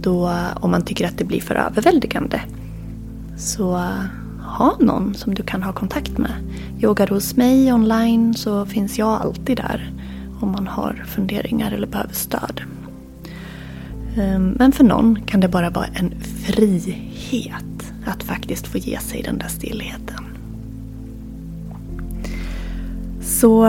Då, 0.00 0.30
om 0.60 0.70
man 0.70 0.84
tycker 0.84 1.06
att 1.06 1.18
det 1.18 1.24
blir 1.24 1.40
för 1.40 1.54
överväldigande. 1.54 2.40
Så 3.36 3.76
eh, 3.76 4.04
ha 4.42 4.76
någon 4.80 5.14
som 5.14 5.34
du 5.34 5.42
kan 5.42 5.62
ha 5.62 5.72
kontakt 5.72 6.18
med. 6.18 6.32
Yogar 6.82 7.06
hos 7.06 7.36
mig 7.36 7.72
online 7.72 8.34
så 8.34 8.66
finns 8.66 8.98
jag 8.98 9.08
alltid 9.08 9.56
där 9.56 9.92
om 10.40 10.52
man 10.52 10.66
har 10.66 11.04
funderingar 11.06 11.72
eller 11.72 11.86
behöver 11.86 12.14
stöd. 12.14 12.60
Ehm, 14.16 14.56
men 14.58 14.72
för 14.72 14.84
någon 14.84 15.20
kan 15.20 15.40
det 15.40 15.48
bara 15.48 15.70
vara 15.70 15.86
en 15.86 16.20
frihet 16.20 17.92
att 18.06 18.22
faktiskt 18.22 18.66
få 18.66 18.78
ge 18.78 18.98
sig 18.98 19.22
den 19.22 19.38
där 19.38 19.48
stillheten. 19.48 20.31
Så 23.22 23.62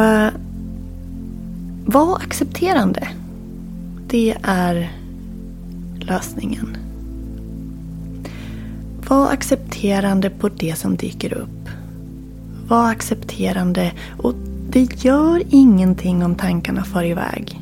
var 1.85 2.15
accepterande. 2.15 3.09
Det 4.07 4.37
är 4.43 4.91
lösningen. 5.99 6.77
Var 9.09 9.31
accepterande 9.31 10.29
på 10.29 10.49
det 10.49 10.75
som 10.77 10.95
dyker 10.95 11.33
upp. 11.33 11.69
Var 12.67 12.89
accepterande 12.89 13.91
och 14.17 14.33
det 14.69 15.03
gör 15.03 15.43
ingenting 15.49 16.25
om 16.25 16.35
tankarna 16.35 16.83
far 16.83 17.03
iväg. 17.03 17.59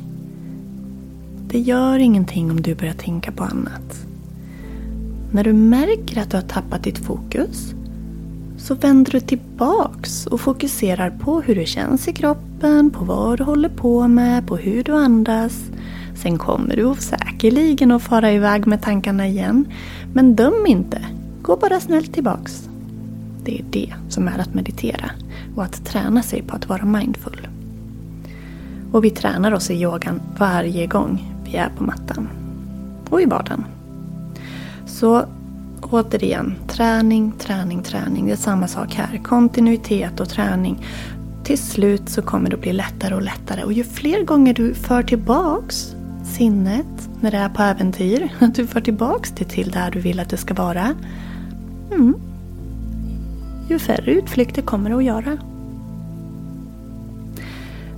Det 1.46 1.58
gör 1.58 1.98
ingenting 1.98 2.50
om 2.50 2.62
du 2.62 2.74
börjar 2.74 2.94
tänka 2.94 3.32
på 3.32 3.44
annat. 3.44 4.06
När 5.32 5.44
du 5.44 5.52
märker 5.52 6.20
att 6.20 6.30
du 6.30 6.36
har 6.36 6.44
tappat 6.44 6.82
ditt 6.82 6.98
fokus 6.98 7.74
så 8.62 8.74
vänder 8.74 9.12
du 9.12 9.20
tillbaks 9.20 10.26
och 10.26 10.40
fokuserar 10.40 11.10
på 11.10 11.40
hur 11.40 11.54
det 11.54 11.66
känns 11.66 12.08
i 12.08 12.12
kroppen, 12.12 12.90
på 12.90 13.04
vad 13.04 13.38
du 13.38 13.44
håller 13.44 13.68
på 13.68 14.08
med, 14.08 14.46
på 14.46 14.56
hur 14.56 14.84
du 14.84 14.92
andas. 14.92 15.64
Sen 16.22 16.38
kommer 16.38 16.76
du 16.76 16.94
säkerligen 16.98 17.92
att 17.92 18.02
fara 18.02 18.32
iväg 18.32 18.66
med 18.66 18.82
tankarna 18.82 19.26
igen. 19.26 19.66
Men 20.12 20.36
döm 20.36 20.66
inte. 20.66 21.06
Gå 21.42 21.56
bara 21.56 21.80
snällt 21.80 22.14
tillbaks. 22.14 22.68
Det 23.44 23.58
är 23.58 23.64
det 23.70 23.94
som 24.08 24.28
är 24.28 24.38
att 24.38 24.54
meditera 24.54 25.10
och 25.56 25.64
att 25.64 25.84
träna 25.84 26.22
sig 26.22 26.42
på 26.42 26.56
att 26.56 26.68
vara 26.68 26.84
mindful. 26.84 27.48
Och 28.92 29.04
vi 29.04 29.10
tränar 29.10 29.52
oss 29.52 29.70
i 29.70 29.74
yogan 29.74 30.20
varje 30.38 30.86
gång 30.86 31.34
vi 31.44 31.56
är 31.56 31.68
på 31.78 31.84
mattan. 31.84 32.28
Och 33.10 33.22
i 33.22 33.24
vardagen. 33.24 33.64
Så 34.86 35.26
återigen, 35.90 36.54
träning, 36.68 37.32
träning, 37.38 37.82
träning. 37.82 38.26
Det 38.26 38.32
är 38.32 38.36
samma 38.36 38.68
sak 38.68 38.94
här. 38.94 39.20
Kontinuitet 39.24 40.20
och 40.20 40.28
träning. 40.28 40.86
Till 41.44 41.58
slut 41.58 42.08
så 42.08 42.22
kommer 42.22 42.50
det 42.50 42.56
att 42.56 42.62
bli 42.62 42.72
lättare 42.72 43.14
och 43.14 43.22
lättare. 43.22 43.64
Och 43.64 43.72
ju 43.72 43.84
fler 43.84 44.24
gånger 44.24 44.54
du 44.54 44.74
för 44.74 45.02
tillbaks 45.02 45.94
sinnet 46.24 47.08
när 47.20 47.30
det 47.30 47.36
är 47.36 47.48
på 47.48 47.62
äventyr, 47.62 48.28
att 48.38 48.54
du 48.54 48.66
för 48.66 48.80
tillbaks 48.80 49.30
det 49.30 49.44
till 49.44 49.70
där 49.70 49.90
du 49.90 50.00
vill 50.00 50.20
att 50.20 50.30
det 50.30 50.36
ska 50.36 50.54
vara. 50.54 50.94
Mm, 51.92 52.14
ju 53.68 53.78
färre 53.78 54.10
utflykter 54.10 54.62
kommer 54.62 54.90
du 54.90 54.96
att 54.96 55.04
göra. 55.04 55.38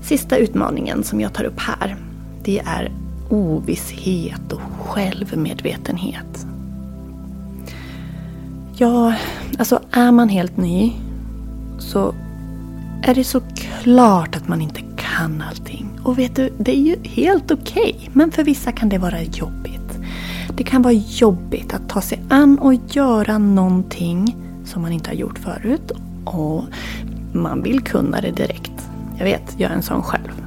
Sista 0.02 0.36
utmaningen 0.36 1.04
som 1.04 1.20
jag 1.20 1.32
tar 1.32 1.44
upp 1.44 1.60
här, 1.60 1.96
det 2.44 2.58
är 2.58 2.92
ovisshet 3.30 4.52
och 4.52 4.60
självmedvetenhet. 4.86 6.46
Ja, 8.76 9.14
alltså 9.58 9.80
är 9.90 10.12
man 10.12 10.28
helt 10.28 10.56
ny 10.56 10.92
så 11.78 12.14
är 13.02 13.14
det 13.14 13.24
såklart 13.24 14.36
att 14.36 14.48
man 14.48 14.60
inte 14.60 14.80
kan 14.96 15.42
allting. 15.42 15.88
Och 16.02 16.18
vet 16.18 16.36
du, 16.36 16.52
det 16.58 16.76
är 16.76 16.80
ju 16.80 16.96
helt 17.02 17.50
okej. 17.50 17.94
Okay, 17.96 18.08
men 18.12 18.32
för 18.32 18.44
vissa 18.44 18.72
kan 18.72 18.88
det 18.88 18.98
vara 18.98 19.22
jobbigt. 19.22 19.98
Det 20.56 20.64
kan 20.64 20.82
vara 20.82 20.92
jobbigt 20.92 21.74
att 21.74 21.88
ta 21.88 22.00
sig 22.00 22.22
an 22.28 22.58
och 22.58 22.74
göra 22.74 23.38
någonting 23.38 24.36
som 24.64 24.82
man 24.82 24.92
inte 24.92 25.10
har 25.10 25.14
gjort 25.14 25.38
förut. 25.38 25.92
Och 26.24 26.64
man 27.32 27.62
vill 27.62 27.80
kunna 27.80 28.20
det 28.20 28.30
direkt. 28.30 28.88
Jag 29.18 29.24
vet, 29.24 29.54
jag 29.56 29.70
är 29.70 29.74
en 29.74 29.82
sån 29.82 30.02
själv. 30.02 30.46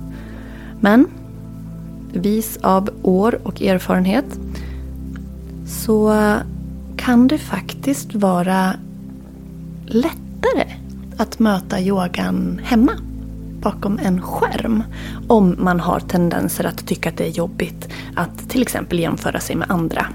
Men 0.79 1.07
vis 2.13 2.57
av 2.61 2.89
år 3.03 3.39
och 3.43 3.61
erfarenhet 3.61 4.39
så 5.67 6.13
kan 7.07 7.27
det 7.27 7.37
faktiskt 7.37 8.15
vara 8.15 8.73
lättare 9.85 10.73
att 11.17 11.39
möta 11.39 11.81
yogan 11.81 12.61
hemma 12.63 12.91
bakom 13.61 13.99
en 14.03 14.21
skärm. 14.21 14.83
Om 15.27 15.55
man 15.57 15.79
har 15.79 15.99
tendenser 15.99 16.63
att 16.63 16.87
tycka 16.87 17.09
att 17.09 17.17
det 17.17 17.25
är 17.25 17.29
jobbigt 17.29 17.89
att 18.15 18.49
till 18.49 18.61
exempel 18.61 18.99
jämföra 18.99 19.39
sig 19.39 19.55
med 19.55 19.71
andra. 19.71 20.05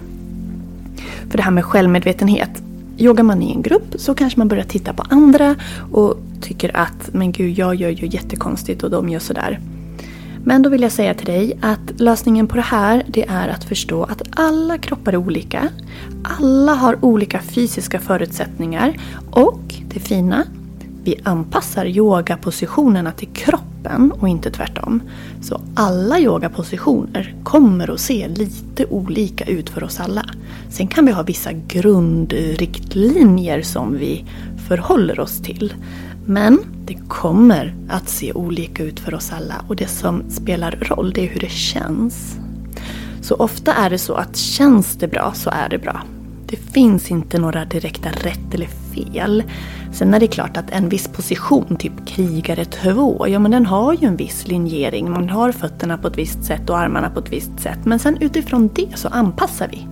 För 1.30 1.36
det 1.36 1.42
här 1.42 1.50
med 1.50 1.64
självmedvetenhet. 1.64 2.62
Yogar 2.98 3.24
man 3.24 3.42
i 3.42 3.52
en 3.52 3.62
grupp 3.62 3.94
så 3.96 4.14
kanske 4.14 4.38
man 4.38 4.48
börjar 4.48 4.64
titta 4.64 4.92
på 4.92 5.04
andra 5.08 5.56
och 5.92 6.16
tycker 6.40 6.76
att 6.76 7.10
men 7.12 7.32
gud, 7.32 7.58
jag 7.58 7.74
gör 7.74 7.90
ju 7.90 8.06
jättekonstigt 8.06 8.82
och 8.82 8.90
de 8.90 9.08
gör 9.08 9.20
sådär. 9.20 9.60
Men 10.44 10.62
då 10.62 10.70
vill 10.70 10.82
jag 10.82 10.92
säga 10.92 11.14
till 11.14 11.26
dig 11.26 11.58
att 11.60 12.00
lösningen 12.00 12.48
på 12.48 12.56
det 12.56 12.62
här 12.62 13.02
det 13.06 13.28
är 13.28 13.48
att 13.48 13.64
förstå 13.64 14.02
att 14.02 14.22
alla 14.30 14.78
kroppar 14.78 15.12
är 15.12 15.16
olika. 15.16 15.68
Alla 16.40 16.74
har 16.74 17.04
olika 17.04 17.38
fysiska 17.38 18.00
förutsättningar 18.00 18.96
och 19.30 19.74
det 19.94 20.00
fina, 20.00 20.44
vi 21.04 21.14
anpassar 21.22 21.86
yogapositionerna 21.86 23.12
till 23.12 23.28
kroppen 23.28 24.12
och 24.12 24.28
inte 24.28 24.50
tvärtom. 24.50 25.02
Så 25.40 25.60
alla 25.74 26.18
yogapositioner 26.18 27.34
kommer 27.44 27.90
att 27.90 28.00
se 28.00 28.28
lite 28.28 28.86
olika 28.86 29.44
ut 29.44 29.70
för 29.70 29.84
oss 29.84 30.00
alla. 30.00 30.24
Sen 30.70 30.86
kan 30.86 31.06
vi 31.06 31.12
ha 31.12 31.22
vissa 31.22 31.52
grundriktlinjer 31.52 33.62
som 33.62 33.98
vi 33.98 34.24
förhåller 34.68 35.20
oss 35.20 35.42
till. 35.42 35.74
Men 36.26 36.58
det 36.84 36.98
kommer 37.08 37.74
att 37.88 38.08
se 38.08 38.32
olika 38.32 38.82
ut 38.82 39.00
för 39.00 39.14
oss 39.14 39.32
alla 39.32 39.64
och 39.68 39.76
det 39.76 39.86
som 39.86 40.30
spelar 40.30 40.70
roll 40.70 41.12
det 41.12 41.20
är 41.20 41.28
hur 41.28 41.40
det 41.40 41.50
känns. 41.50 42.36
Så 43.22 43.34
ofta 43.34 43.72
är 43.74 43.90
det 43.90 43.98
så 43.98 44.14
att 44.14 44.36
känns 44.36 44.96
det 44.96 45.08
bra 45.08 45.32
så 45.34 45.50
är 45.50 45.68
det 45.68 45.78
bra. 45.78 46.02
Det 46.46 46.56
finns 46.56 47.10
inte 47.10 47.38
några 47.38 47.64
direkta 47.64 48.08
rätt 48.08 48.54
eller 48.54 48.66
fel. 48.66 49.42
Sen 49.92 50.14
är 50.14 50.20
det 50.20 50.26
klart 50.26 50.56
att 50.56 50.70
en 50.70 50.88
viss 50.88 51.08
position, 51.08 51.76
typ 51.76 52.06
krigare 52.06 52.64
2, 52.64 53.26
ja 53.28 53.38
men 53.38 53.50
den 53.50 53.66
har 53.66 53.92
ju 53.92 54.06
en 54.06 54.16
viss 54.16 54.46
linjering. 54.48 55.10
Man 55.10 55.28
har 55.28 55.52
fötterna 55.52 55.98
på 55.98 56.08
ett 56.08 56.18
visst 56.18 56.44
sätt 56.44 56.70
och 56.70 56.78
armarna 56.78 57.10
på 57.10 57.20
ett 57.20 57.32
visst 57.32 57.60
sätt. 57.60 57.78
Men 57.84 57.98
sen 57.98 58.16
utifrån 58.20 58.70
det 58.74 58.88
så 58.94 59.08
anpassar 59.08 59.68
vi. 59.68 59.86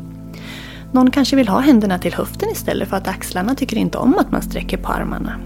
Någon 0.92 1.10
kanske 1.10 1.36
vill 1.36 1.48
ha 1.48 1.58
händerna 1.60 1.98
till 1.98 2.14
höften 2.14 2.48
istället 2.50 2.88
för 2.88 2.96
att 2.96 3.08
axlarna 3.08 3.54
tycker 3.54 3.76
inte 3.76 3.98
om 3.98 4.18
att 4.18 4.32
man 4.32 4.42
sträcker 4.42 4.76
på 4.76 4.88
armarna. 4.92 5.36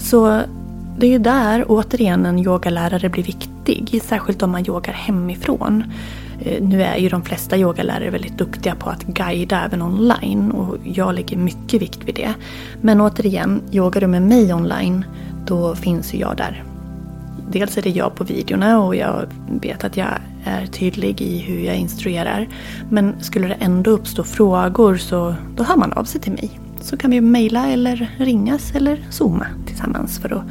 Så 0.00 0.42
det 0.98 1.06
är 1.06 1.10
ju 1.10 1.18
där 1.18 1.64
återigen 1.68 2.26
en 2.26 2.38
yogalärare 2.38 3.08
blir 3.08 3.24
viktig, 3.24 4.02
särskilt 4.04 4.42
om 4.42 4.50
man 4.50 4.66
yogar 4.66 4.92
hemifrån. 4.92 5.84
Eh, 6.40 6.62
nu 6.62 6.82
är 6.82 6.96
ju 6.96 7.08
de 7.08 7.22
flesta 7.22 7.56
yogalärare 7.56 8.10
väldigt 8.10 8.38
duktiga 8.38 8.74
på 8.74 8.90
att 8.90 9.02
guida 9.02 9.64
även 9.64 9.82
online 9.82 10.50
och 10.50 10.76
jag 10.84 11.14
lägger 11.14 11.36
mycket 11.36 11.82
vikt 11.82 12.04
vid 12.04 12.14
det. 12.14 12.34
Men 12.80 13.00
återigen, 13.00 13.60
yogar 13.72 14.00
du 14.00 14.06
med 14.06 14.22
mig 14.22 14.54
online, 14.54 15.04
då 15.46 15.74
finns 15.74 16.14
ju 16.14 16.18
jag 16.18 16.36
där. 16.36 16.64
Dels 17.52 17.78
är 17.78 17.82
det 17.82 17.90
jag 17.90 18.14
på 18.14 18.24
videorna 18.24 18.82
och 18.82 18.96
jag 18.96 19.26
vet 19.62 19.84
att 19.84 19.96
jag 19.96 20.08
är 20.44 20.66
tydlig 20.66 21.22
i 21.22 21.38
hur 21.38 21.60
jag 21.60 21.76
instruerar. 21.76 22.48
Men 22.90 23.14
skulle 23.20 23.48
det 23.48 23.56
ändå 23.60 23.90
uppstå 23.90 24.24
frågor 24.24 24.96
så 24.96 25.34
då 25.56 25.64
hör 25.64 25.76
man 25.76 25.92
av 25.92 26.04
sig 26.04 26.20
till 26.20 26.32
mig. 26.32 26.60
Så 26.80 26.96
kan 26.96 27.10
vi 27.10 27.20
mejla 27.20 27.66
eller 27.66 28.10
ringas 28.18 28.74
eller 28.74 28.98
zooma 29.10 29.46
tillsammans 29.66 30.18
för 30.18 30.32
att 30.32 30.42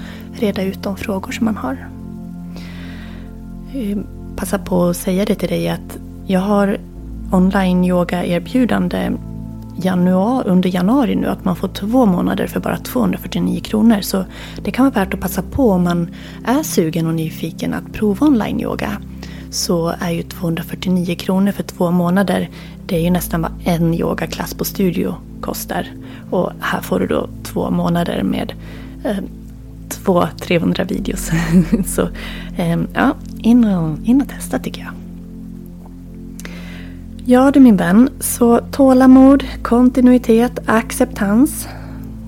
reda 0.41 0.63
ut 0.63 0.83
de 0.83 0.97
frågor 0.97 1.31
som 1.31 1.45
man 1.45 1.57
har. 1.57 1.87
Eh, 3.73 3.97
passa 4.35 4.59
på 4.59 4.85
att 4.85 4.97
säga 4.97 5.25
det 5.25 5.35
till 5.35 5.49
dig 5.49 5.69
att 5.69 5.97
jag 6.27 6.39
har 6.39 6.77
online 7.31 7.85
yoga 7.85 8.25
erbjudande 8.25 9.11
januari, 9.83 10.49
under 10.49 10.69
januari 10.69 11.15
nu 11.15 11.27
att 11.27 11.45
man 11.45 11.55
får 11.55 11.67
två 11.67 12.05
månader 12.05 12.47
för 12.47 12.59
bara 12.59 12.77
249 12.77 13.61
kronor. 13.61 14.01
Så 14.01 14.25
det 14.63 14.71
kan 14.71 14.85
vara 14.85 15.05
värt 15.05 15.13
att 15.13 15.19
passa 15.19 15.41
på 15.41 15.71
om 15.71 15.83
man 15.83 16.09
är 16.45 16.63
sugen 16.63 17.07
och 17.07 17.13
nyfiken 17.13 17.73
att 17.73 17.93
prova 17.93 18.27
online-yoga. 18.27 19.01
Så 19.51 19.93
är 19.99 20.11
ju 20.11 20.23
249 20.23 21.15
kronor 21.15 21.51
för 21.51 21.63
två 21.63 21.91
månader, 21.91 22.49
det 22.89 22.95
är 22.95 23.01
ju 23.01 23.09
nästan 23.09 23.41
vad 23.41 23.51
en 23.63 23.93
yogaklass 23.93 24.53
på 24.53 24.65
studio 24.65 25.15
kostar. 25.41 25.87
Och 26.29 26.51
här 26.59 26.81
får 26.81 26.99
du 26.99 27.07
då 27.07 27.29
två 27.43 27.69
månader 27.69 28.23
med 28.23 28.53
eh, 29.03 29.17
två 29.89 30.27
300 30.41 30.83
videos. 30.83 31.31
Så 31.85 32.01
eh, 32.57 32.79
ja, 32.93 33.15
in 33.37 33.65
och, 33.65 33.97
in 34.03 34.21
och 34.21 34.29
testa 34.29 34.59
tycker 34.59 34.81
jag. 34.81 34.91
Ja 37.25 37.51
du 37.51 37.59
min 37.59 37.77
vän, 37.77 38.09
så 38.19 38.59
tålamod, 38.71 39.43
kontinuitet, 39.61 40.59
acceptans. 40.65 41.67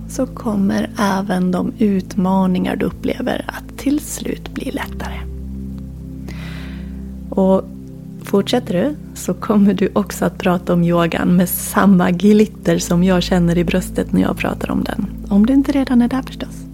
Så 0.10 0.26
kommer 0.26 0.90
även 1.00 1.52
de 1.52 1.74
utmaningar 1.78 2.76
du 2.76 2.86
upplever 2.86 3.46
att 3.48 3.78
till 3.78 4.00
slut 4.00 4.54
bli 4.54 4.72
lättare. 4.72 5.20
Och 7.30 7.64
fortsätter 8.32 8.74
du 8.74 8.96
så 9.14 9.34
kommer 9.34 9.74
du 9.74 9.90
också 9.94 10.26
att 10.26 10.38
prata 10.38 10.74
om 10.74 10.84
yogan 10.84 11.36
med 11.36 11.50
samma 11.50 12.12
glitter 12.12 12.78
som 12.80 13.04
jag 13.04 13.24
känner 13.24 13.58
i 13.58 13.64
bröstet 13.64 14.14
när 14.14 14.22
jag 14.22 14.38
pratar 14.38 14.72
om 14.72 14.84
den. 14.84 15.06
Om 15.30 15.46
du 15.46 15.54
inte 15.54 15.72
redan 15.72 16.02
är 16.02 16.08
där 16.08 16.22
förstås. 16.22 16.66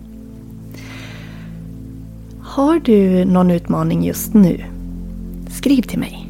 Har 2.41 2.80
du 2.80 3.26
någon 3.26 3.52
utmaning 3.52 4.04
just 4.04 4.34
nu? 4.34 4.63
Skriv 5.50 5.82
till 5.82 6.00
mig. 6.00 6.30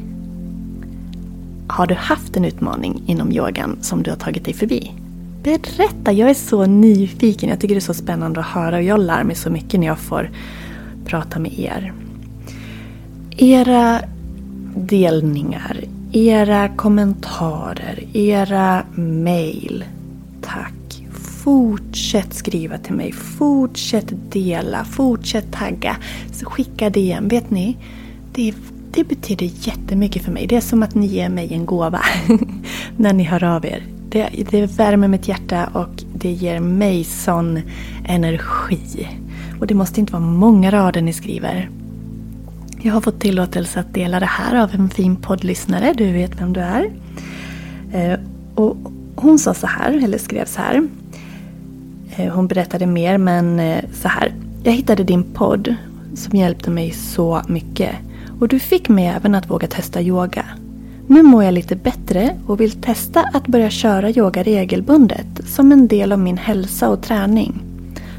Har 1.66 1.86
du 1.86 1.94
haft 1.94 2.36
en 2.36 2.44
utmaning 2.44 3.02
inom 3.06 3.32
yogan 3.32 3.78
som 3.80 4.02
du 4.02 4.10
har 4.10 4.18
tagit 4.18 4.44
dig 4.44 4.54
förbi? 4.54 4.92
Berätta, 5.42 6.12
jag 6.12 6.30
är 6.30 6.34
så 6.34 6.66
nyfiken. 6.66 7.48
Jag 7.48 7.60
tycker 7.60 7.74
det 7.74 7.78
är 7.78 7.80
så 7.80 7.94
spännande 7.94 8.40
att 8.40 8.46
höra 8.46 8.76
och 8.76 8.82
jag 8.82 9.00
lär 9.00 9.24
mig 9.24 9.36
så 9.36 9.50
mycket 9.50 9.80
när 9.80 9.86
jag 9.86 9.98
får 9.98 10.30
prata 11.04 11.38
med 11.38 11.58
er. 11.58 11.92
Era 13.36 14.00
delningar, 14.86 15.84
era 16.12 16.68
kommentarer, 16.68 18.04
era 18.12 18.84
mail. 18.94 19.84
Tack. 20.42 20.72
Fortsätt 21.44 22.34
skriva 22.34 22.78
till 22.78 22.94
mig, 22.94 23.12
fortsätt 23.12 24.32
dela, 24.32 24.84
fortsätt 24.84 25.52
tagga, 25.52 25.96
skicka 26.42 26.90
DM. 26.90 27.28
Vet 27.28 27.50
ni? 27.50 27.76
Det 28.32 28.54
det 28.90 29.04
betyder 29.04 29.50
jättemycket 29.54 30.24
för 30.24 30.32
mig. 30.32 30.46
Det 30.46 30.56
är 30.56 30.60
som 30.60 30.82
att 30.82 30.94
ni 30.94 31.06
ger 31.06 31.28
mig 31.28 31.54
en 31.54 31.66
gåva 31.66 32.00
när 32.96 33.12
ni 33.12 33.22
hör 33.22 33.44
av 33.44 33.66
er. 33.66 33.86
Det, 34.08 34.28
det 34.50 34.66
värmer 34.66 35.08
mitt 35.08 35.28
hjärta 35.28 35.70
och 35.72 36.02
det 36.14 36.30
ger 36.30 36.60
mig 36.60 37.04
sån 37.04 37.60
energi. 38.04 39.08
Och 39.60 39.66
det 39.66 39.74
måste 39.74 40.00
inte 40.00 40.12
vara 40.12 40.22
många 40.22 40.70
rader 40.70 41.02
ni 41.02 41.12
skriver. 41.12 41.70
Jag 42.82 42.92
har 42.94 43.00
fått 43.00 43.20
tillåtelse 43.20 43.80
att 43.80 43.94
dela 43.94 44.20
det 44.20 44.26
här 44.26 44.62
av 44.62 44.70
en 44.74 44.90
fin 44.90 45.16
poddlyssnare. 45.16 45.94
Du 45.96 46.12
vet 46.12 46.40
vem 46.40 46.52
du 46.52 46.60
är. 46.60 46.90
Eh, 47.92 48.18
och 48.54 48.76
hon 49.16 49.38
sa 49.38 49.54
så 49.54 49.66
här, 49.66 50.04
eller 50.04 50.18
skrev 50.18 50.44
så 50.44 50.60
här. 50.60 50.88
Eh, 52.16 52.32
hon 52.34 52.48
berättade 52.48 52.86
mer 52.86 53.18
men 53.18 53.60
eh, 53.60 53.84
så 53.92 54.08
här. 54.08 54.34
Jag 54.62 54.72
hittade 54.72 55.04
din 55.04 55.22
podd 55.22 55.74
som 56.14 56.38
hjälpte 56.38 56.70
mig 56.70 56.92
så 56.92 57.42
mycket. 57.48 57.94
Och 58.40 58.48
du 58.48 58.58
fick 58.58 58.88
mig 58.88 59.06
även 59.06 59.34
att 59.34 59.50
våga 59.50 59.66
testa 59.66 60.02
yoga. 60.02 60.44
Nu 61.06 61.22
mår 61.22 61.44
jag 61.44 61.54
lite 61.54 61.76
bättre 61.76 62.36
och 62.46 62.60
vill 62.60 62.72
testa 62.72 63.20
att 63.34 63.46
börja 63.46 63.70
köra 63.70 64.10
yoga 64.10 64.42
regelbundet 64.42 65.26
som 65.46 65.72
en 65.72 65.88
del 65.88 66.12
av 66.12 66.18
min 66.18 66.38
hälsa 66.38 66.88
och 66.88 67.02
träning. 67.02 67.62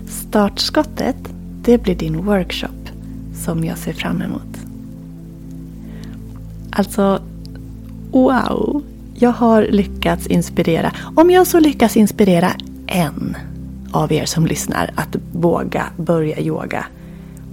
Startskottet, 0.08 1.18
det 1.62 1.84
blir 1.84 1.96
din 1.96 2.26
workshop 2.26 2.90
som 3.34 3.64
jag 3.64 3.78
ser 3.78 3.94
fram 3.94 4.22
emot. 4.22 4.49
Alltså, 6.80 7.22
wow! 8.12 8.84
Jag 9.16 9.32
har 9.32 9.68
lyckats 9.70 10.28
inspirera. 10.28 10.92
Om 11.16 11.30
jag 11.30 11.48
så 11.48 11.60
lyckas 11.60 11.98
inspirera 11.98 12.52
en 12.88 13.38
av 13.92 14.12
er 14.12 14.26
som 14.26 14.46
lyssnar 14.46 14.92
att 14.96 15.16
våga 15.32 15.86
börja 15.98 16.40
yoga 16.40 16.86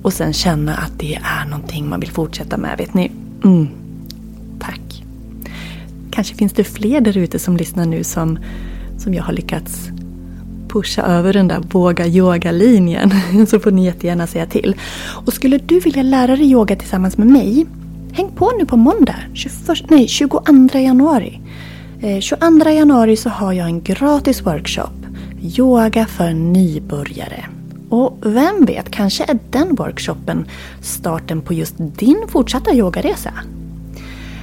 och 0.03 0.13
sen 0.13 0.33
känna 0.33 0.75
att 0.75 0.99
det 0.99 1.15
är 1.15 1.45
någonting 1.51 1.89
man 1.89 2.01
vill 2.01 2.11
fortsätta 2.11 2.57
med. 2.57 2.79
Vet 2.79 2.95
ni? 2.95 3.11
Mm. 3.45 3.69
Tack. 4.61 5.05
Kanske 6.11 6.35
finns 6.35 6.53
det 6.53 6.65
fler 6.65 7.01
där 7.01 7.17
ute 7.17 7.39
som 7.39 7.57
lyssnar 7.57 7.87
nu 7.87 8.05
som, 8.05 8.39
som 8.99 9.15
jag 9.15 9.23
har 9.23 9.33
lyckats 9.33 9.89
pusha 10.69 11.03
över 11.03 11.33
den 11.33 11.49
där 11.49 11.61
våga 11.71 12.07
yoga-linjen. 12.07 13.11
Så 13.47 13.61
får 13.61 13.71
ni 13.71 13.85
jättegärna 13.85 14.27
säga 14.27 14.47
till. 14.47 14.77
Och 15.27 15.33
skulle 15.33 15.59
du 15.59 15.81
vilja 15.81 16.03
lära 16.03 16.37
dig 16.37 16.51
yoga 16.51 16.77
tillsammans 16.77 17.19
med 17.19 17.27
mig 17.27 17.67
Häng 18.17 18.31
på 18.31 18.53
nu 18.59 18.67
på 18.67 18.77
måndag, 18.77 19.17
21, 19.35 19.91
nej, 19.91 20.09
22 20.09 20.79
januari. 20.79 21.41
Eh, 22.01 22.21
22 22.21 22.71
januari 22.71 23.17
så 23.17 23.29
har 23.29 23.53
jag 23.53 23.67
en 23.67 23.83
gratis 23.83 24.47
workshop. 24.47 24.93
Yoga 25.59 26.07
för 26.07 26.33
nybörjare. 26.33 27.45
Och 27.89 28.19
vem 28.23 28.65
vet, 28.65 28.91
kanske 28.91 29.25
är 29.25 29.39
den 29.51 29.75
workshopen 29.75 30.47
starten 30.83 31.41
på 31.41 31.53
just 31.55 31.75
din 31.79 32.25
fortsatta 32.29 32.75
yogaresa. 32.75 33.33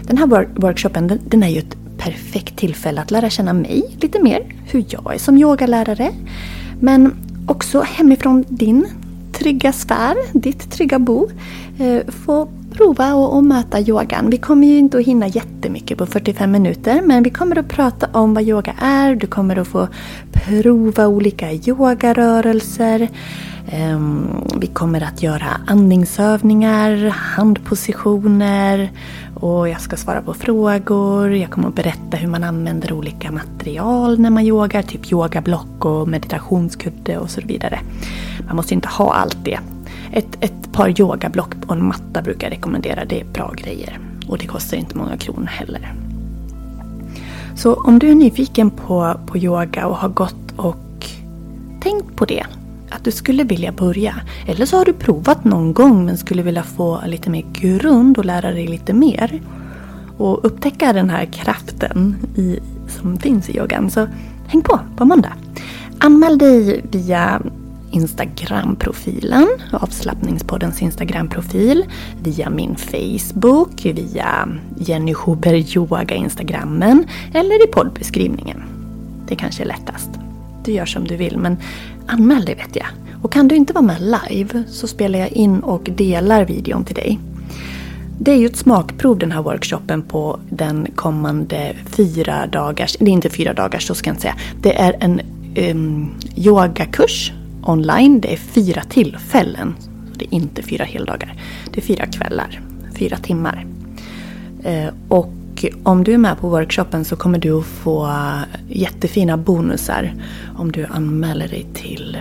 Den 0.07 0.17
här 0.17 0.47
workshopen 0.55 1.07
den, 1.07 1.19
den 1.25 1.43
är 1.43 1.49
ju 1.49 1.59
ett 1.59 1.77
perfekt 1.97 2.57
tillfälle 2.57 3.01
att 3.01 3.11
lära 3.11 3.29
känna 3.29 3.53
mig 3.53 3.97
lite 4.01 4.23
mer, 4.23 4.55
hur 4.65 4.85
jag 4.89 5.13
är 5.13 5.19
som 5.19 5.37
yogalärare. 5.37 6.11
Men 6.79 7.13
också 7.47 7.81
hemifrån 7.81 8.45
din 8.47 8.87
trygga 9.31 9.73
sfär, 9.73 10.15
ditt 10.33 10.71
trygga 10.71 10.99
bo. 10.99 11.29
Eh, 11.79 12.11
få 12.25 12.47
prova 12.73 13.13
och, 13.13 13.35
och 13.35 13.43
möta 13.43 13.79
yogan. 13.79 14.29
Vi 14.29 14.37
kommer 14.37 14.67
ju 14.67 14.77
inte 14.77 14.97
att 14.97 15.05
hinna 15.05 15.27
jättemycket 15.27 15.97
på 15.97 16.05
45 16.05 16.51
minuter 16.51 17.01
men 17.01 17.23
vi 17.23 17.29
kommer 17.29 17.57
att 17.57 17.67
prata 17.67 18.07
om 18.11 18.33
vad 18.33 18.43
yoga 18.43 18.75
är. 18.81 19.15
Du 19.15 19.27
kommer 19.27 19.59
att 19.59 19.67
få 19.67 19.87
prova 20.31 21.07
olika 21.07 21.51
yogarörelser. 21.51 23.09
Um, 23.95 24.27
vi 24.57 24.67
kommer 24.67 25.01
att 25.01 25.23
göra 25.23 25.47
andningsövningar, 25.67 27.09
handpositioner 27.09 28.91
och 29.35 29.69
jag 29.69 29.81
ska 29.81 29.97
svara 29.97 30.21
på 30.21 30.33
frågor. 30.33 31.35
Jag 31.35 31.51
kommer 31.51 31.67
att 31.67 31.75
berätta 31.75 32.17
hur 32.17 32.27
man 32.27 32.43
använder 32.43 32.93
olika 32.93 33.31
material 33.31 34.19
när 34.19 34.29
man 34.29 34.43
yogar, 34.43 34.81
typ 34.81 35.11
yogablock 35.11 35.85
och 35.85 36.07
meditationskudde 36.07 37.17
och 37.17 37.29
så 37.29 37.41
vidare. 37.41 37.79
Man 38.47 38.55
måste 38.55 38.73
inte 38.73 38.87
ha 38.87 39.13
allt 39.13 39.37
det 39.43 39.59
ett, 40.13 40.37
ett 40.39 40.71
par 40.71 41.01
yogablock 41.01 41.53
och 41.67 41.75
en 41.75 41.85
matta 41.85 42.21
brukar 42.21 42.47
jag 42.47 42.57
rekommendera. 42.57 43.05
Det 43.05 43.21
är 43.21 43.25
bra 43.25 43.53
grejer. 43.57 43.99
Och 44.27 44.37
det 44.37 44.47
kostar 44.47 44.77
inte 44.77 44.97
många 44.97 45.17
kronor 45.17 45.45
heller. 45.45 45.93
Så 47.55 47.73
om 47.73 47.99
du 47.99 48.11
är 48.11 48.15
nyfiken 48.15 48.69
på, 48.69 49.19
på 49.25 49.37
yoga 49.37 49.87
och 49.87 49.97
har 49.97 50.09
gått 50.09 50.51
och 50.55 51.05
tänkt 51.81 52.15
på 52.15 52.25
det. 52.25 52.45
Att 52.89 53.03
du 53.03 53.11
skulle 53.11 53.43
vilja 53.43 53.71
börja. 53.71 54.15
Eller 54.47 54.65
så 54.65 54.77
har 54.77 54.85
du 54.85 54.93
provat 54.93 55.43
någon 55.43 55.73
gång 55.73 56.05
men 56.05 56.17
skulle 56.17 56.43
vilja 56.43 56.63
få 56.63 57.01
lite 57.05 57.29
mer 57.29 57.45
grund 57.53 58.17
och 58.17 58.25
lära 58.25 58.51
dig 58.51 58.67
lite 58.67 58.93
mer. 58.93 59.41
Och 60.17 60.45
upptäcka 60.45 60.93
den 60.93 61.09
här 61.09 61.25
kraften 61.25 62.15
i, 62.35 62.59
som 62.87 63.17
finns 63.17 63.49
i 63.49 63.57
yogan. 63.57 63.91
Så 63.91 64.07
häng 64.47 64.61
på 64.61 64.79
på 64.97 65.05
måndag. 65.05 65.33
Anmäl 65.99 66.37
dig 66.37 66.85
via 66.91 67.41
Instagram-profilen, 67.93 69.47
avslappningspoddens 69.71 70.81
Instagram-profil, 70.81 71.85
via 72.23 72.49
min 72.49 72.75
Facebook, 72.75 73.85
via 73.85 74.49
Jenny 74.77 75.13
Huber 75.25 75.77
Yoga 75.77 76.15
Instagrammen 76.15 77.05
eller 77.33 77.63
i 77.63 77.67
poddbeskrivningen. 77.67 78.63
Det 79.27 79.35
kanske 79.35 79.63
är 79.63 79.67
lättast. 79.67 80.09
Du 80.65 80.71
gör 80.71 80.85
som 80.85 81.07
du 81.07 81.15
vill 81.15 81.37
men 81.37 81.57
anmäl 82.07 82.45
dig 82.45 82.55
vet 82.55 82.75
jag. 82.75 82.87
Och 83.21 83.31
kan 83.31 83.47
du 83.47 83.55
inte 83.55 83.73
vara 83.73 83.85
med 83.85 84.01
live 84.01 84.63
så 84.67 84.87
spelar 84.87 85.19
jag 85.19 85.31
in 85.31 85.59
och 85.59 85.89
delar 85.95 86.45
videon 86.45 86.85
till 86.85 86.95
dig. 86.95 87.19
Det 88.19 88.31
är 88.31 88.35
ju 88.35 88.45
ett 88.45 88.57
smakprov 88.57 89.17
den 89.17 89.31
här 89.31 89.41
workshopen 89.41 90.01
på 90.01 90.39
den 90.49 90.87
kommande 90.95 91.75
fyra 91.85 92.47
dagars, 92.47 92.97
det 92.99 93.05
är 93.05 93.09
inte 93.09 93.29
fyra 93.29 93.53
dagars 93.53 93.87
så 93.87 93.95
ska 93.95 94.09
jag 94.09 94.13
inte 94.13 94.21
säga. 94.21 94.35
Det 94.61 94.79
är 94.79 94.95
en 94.99 95.21
um, 95.71 96.15
yogakurs 96.35 97.31
online. 97.65 98.21
Det 98.21 98.33
är 98.33 98.37
fyra 98.37 98.83
tillfällen. 98.83 99.75
Det 100.15 100.25
är 100.25 100.33
inte 100.33 100.63
fyra 100.63 100.83
heldagar. 100.83 101.41
Det 101.71 101.79
är 101.79 101.85
fyra 101.85 102.05
kvällar, 102.05 102.61
fyra 102.95 103.17
timmar. 103.17 103.65
Eh, 104.63 104.93
och 105.07 105.33
om 105.83 106.03
du 106.03 106.13
är 106.13 106.17
med 106.17 106.37
på 106.37 106.49
workshopen 106.49 107.05
så 107.05 107.15
kommer 107.15 107.39
du 107.39 107.59
att 107.59 107.65
få 107.65 108.11
jättefina 108.67 109.37
bonusar 109.37 110.13
om 110.57 110.71
du 110.71 110.85
anmäler 110.85 111.47
dig 111.47 111.65
till 111.73 112.17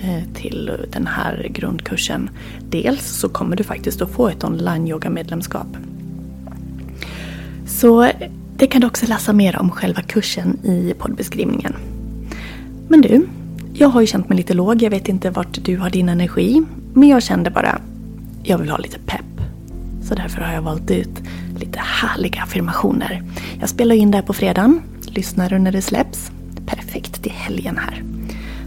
eh, 0.00 0.22
till 0.34 0.70
den 0.92 1.06
här 1.06 1.46
grundkursen. 1.50 2.30
Dels 2.70 3.06
så 3.06 3.28
kommer 3.28 3.56
du 3.56 3.64
faktiskt 3.64 4.02
att 4.02 4.10
få 4.10 4.28
ett 4.28 4.44
online 4.44 4.88
yoga 4.88 5.10
medlemskap. 5.10 5.66
Så 7.66 8.10
det 8.56 8.66
kan 8.66 8.80
du 8.80 8.86
också 8.86 9.06
läsa 9.06 9.32
mer 9.32 9.58
om 9.58 9.70
själva 9.70 10.02
kursen 10.02 10.58
i 10.64 10.94
poddbeskrivningen. 10.98 11.74
Men 12.88 13.00
du, 13.00 13.26
jag 13.76 13.88
har 13.88 14.00
ju 14.00 14.06
känt 14.06 14.28
mig 14.28 14.38
lite 14.38 14.54
låg. 14.54 14.82
Jag 14.82 14.90
vet 14.90 15.08
inte 15.08 15.30
vart 15.30 15.64
du 15.64 15.76
har 15.76 15.90
din 15.90 16.08
energi. 16.08 16.62
Men 16.94 17.08
jag 17.08 17.22
kände 17.22 17.50
bara, 17.50 17.80
jag 18.42 18.58
vill 18.58 18.70
ha 18.70 18.78
lite 18.78 18.98
pepp. 18.98 19.40
Så 20.02 20.14
därför 20.14 20.40
har 20.40 20.54
jag 20.54 20.62
valt 20.62 20.90
ut 20.90 21.22
lite 21.58 21.78
härliga 21.78 22.42
affirmationer. 22.42 23.22
Jag 23.60 23.68
spelar 23.68 23.94
in 23.94 24.10
det 24.10 24.16
här 24.16 24.24
på 24.24 24.32
fredagen. 24.32 24.82
Lyssnar 25.06 25.50
du 25.50 25.58
när 25.58 25.72
det 25.72 25.82
släpps? 25.82 26.30
Perfekt 26.66 27.22
till 27.22 27.32
helgen 27.32 27.76
här. 27.76 28.02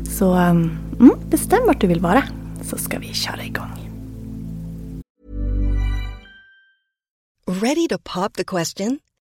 Så 0.04 0.34
um, 0.34 0.78
mm, 1.00 1.12
bestäm 1.30 1.66
vart 1.68 1.82
du 1.82 1.88
vill 1.88 2.00
vara 2.00 2.24
så 2.62 2.78
ska 2.78 3.00
vi 3.00 3.14
köra 3.14 3.44
igång. 3.44 3.72
Ready 7.48 7.88
to 7.88 7.98
pop 8.04 8.34
the 8.34 8.44
question? 8.44 9.00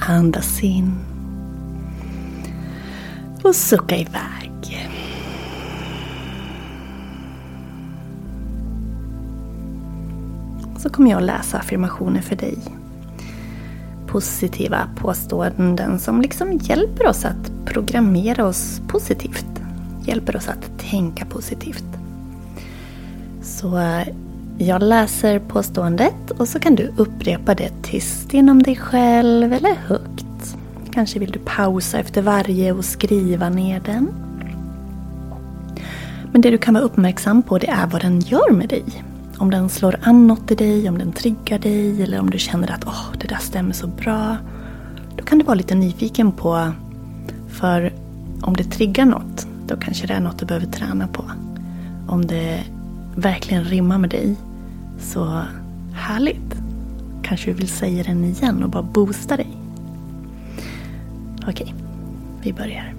Andas 0.00 0.62
in. 0.62 0.94
Och 3.44 3.54
sucka 3.54 3.96
iväg. 3.96 4.88
Så 10.78 10.90
kommer 10.90 11.10
jag 11.10 11.18
att 11.18 11.26
läsa 11.26 11.58
affirmationer 11.58 12.20
för 12.20 12.36
dig. 12.36 12.58
Positiva 14.06 14.88
påståenden 14.96 15.98
som 15.98 16.20
liksom 16.20 16.52
hjälper 16.62 17.06
oss 17.06 17.24
att 17.24 17.52
programmera 17.64 18.46
oss 18.46 18.80
positivt. 18.88 19.46
Hjälper 20.04 20.36
oss 20.36 20.48
att 20.48 20.78
tänka 20.78 21.24
positivt. 21.24 21.84
Så 23.42 24.02
jag 24.58 24.82
läser 24.82 25.38
påståendet 25.38 26.30
och 26.30 26.48
så 26.48 26.58
kan 26.58 26.74
du 26.74 26.92
upprepa 26.96 27.54
det 27.54 27.70
tyst 27.82 28.34
inom 28.34 28.62
dig 28.62 28.76
själv 28.76 29.52
eller 29.52 29.74
högt. 29.74 30.56
Kanske 30.92 31.18
vill 31.18 31.30
du 31.30 31.38
pausa 31.38 31.98
efter 31.98 32.22
varje 32.22 32.72
och 32.72 32.84
skriva 32.84 33.48
ner 33.48 33.80
den. 33.80 34.08
Men 36.32 36.40
det 36.40 36.50
du 36.50 36.58
kan 36.58 36.74
vara 36.74 36.84
uppmärksam 36.84 37.42
på 37.42 37.58
det 37.58 37.68
är 37.68 37.86
vad 37.86 38.02
den 38.02 38.20
gör 38.20 38.52
med 38.52 38.68
dig. 38.68 38.84
Om 39.38 39.50
den 39.50 39.68
slår 39.68 39.96
an 40.02 40.26
något 40.26 40.50
i 40.50 40.54
dig, 40.54 40.88
om 40.88 40.98
den 40.98 41.12
triggar 41.12 41.58
dig 41.58 42.02
eller 42.02 42.20
om 42.20 42.30
du 42.30 42.38
känner 42.38 42.70
att 42.70 42.84
oh, 42.84 43.06
det 43.20 43.26
där 43.26 43.38
stämmer 43.40 43.72
så 43.72 43.86
bra. 43.86 44.36
Då 45.16 45.24
kan 45.24 45.38
du 45.38 45.44
vara 45.44 45.54
lite 45.54 45.74
nyfiken 45.74 46.32
på, 46.32 46.72
för 47.48 47.92
om 48.42 48.56
det 48.56 48.64
triggar 48.64 49.04
något, 49.04 49.46
då 49.66 49.76
kanske 49.76 50.06
det 50.06 50.14
är 50.14 50.20
något 50.20 50.38
du 50.38 50.46
behöver 50.46 50.66
träna 50.66 51.06
på. 51.06 51.24
Om 52.08 52.26
det 52.26 52.64
verkligen 53.14 53.64
rimmar 53.64 53.98
med 53.98 54.10
dig, 54.10 54.36
så 54.98 55.42
härligt. 55.92 56.54
Kanske 57.22 57.50
du 57.50 57.54
vill 57.54 57.68
säga 57.68 58.04
den 58.04 58.24
igen 58.24 58.62
och 58.62 58.70
bara 58.70 58.82
boosta 58.82 59.36
dig. 59.36 59.56
Okej, 61.48 61.74
vi 62.42 62.52
börjar. 62.52 62.94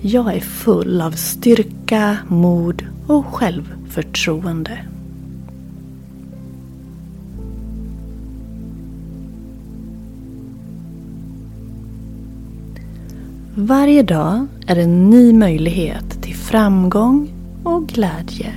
Jag 0.00 0.34
är 0.34 0.40
full 0.40 1.00
av 1.00 1.10
styrka, 1.10 2.18
mod 2.28 2.86
och 3.06 3.26
självförtroende. 3.26 4.78
Varje 13.54 14.02
dag 14.02 14.46
är 14.66 14.76
en 14.76 15.10
ny 15.10 15.32
möjlighet 15.32 16.22
till 16.22 16.34
framgång 16.34 17.28
och 17.62 17.88
glädje. 17.88 18.52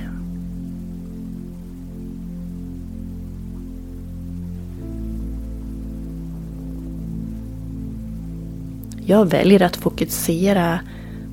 Jag 9.10 9.30
väljer 9.30 9.62
att 9.62 9.76
fokusera 9.76 10.80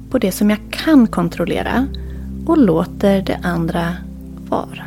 på 0.09 0.17
det 0.17 0.31
som 0.31 0.49
jag 0.49 0.59
kan 0.69 1.07
kontrollera 1.07 1.87
och 2.45 2.57
låter 2.57 3.21
det 3.21 3.39
andra 3.43 3.93
vara. 4.49 4.83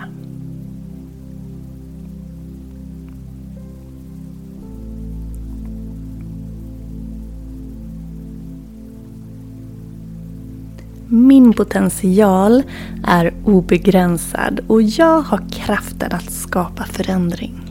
Min 11.08 11.52
potential 11.52 12.62
är 13.04 13.34
obegränsad 13.44 14.60
och 14.66 14.82
jag 14.82 15.20
har 15.22 15.40
kraften 15.50 16.12
att 16.12 16.32
skapa 16.32 16.84
förändring. 16.84 17.69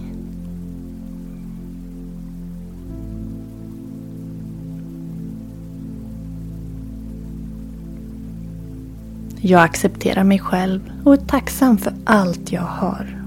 Jag 9.41 9.61
accepterar 9.61 10.23
mig 10.23 10.39
själv 10.39 10.91
och 11.03 11.13
är 11.13 11.17
tacksam 11.17 11.77
för 11.77 11.93
allt 12.05 12.51
jag 12.51 12.61
har. 12.61 13.19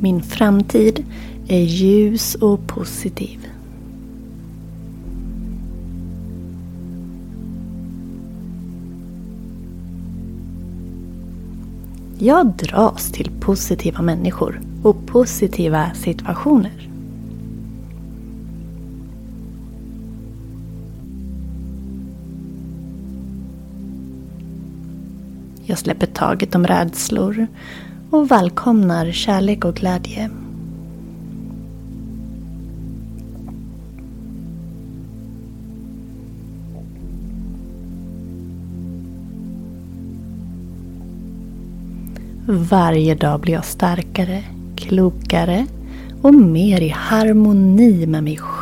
Min 0.00 0.22
framtid 0.22 1.04
är 1.48 1.60
ljus 1.60 2.34
och 2.34 2.66
positiv. 2.66 3.46
Jag 12.18 12.46
dras 12.46 13.12
till 13.12 13.30
positiva 13.40 14.02
människor 14.02 14.60
och 14.82 15.06
positiva 15.06 15.90
situationer. 15.94 16.95
Jag 25.76 25.80
släpper 25.80 26.06
taget 26.06 26.54
om 26.54 26.66
rädslor 26.66 27.46
och 28.10 28.30
välkomnar 28.30 29.12
kärlek 29.12 29.64
och 29.64 29.74
glädje. 29.74 30.30
Varje 42.46 43.14
dag 43.14 43.40
blir 43.40 43.54
jag 43.54 43.64
starkare, 43.64 44.44
klokare 44.76 45.66
och 46.22 46.34
mer 46.34 46.80
i 46.80 46.88
harmoni 46.88 48.06
med 48.06 48.24
mig 48.24 48.36
själv. 48.36 48.55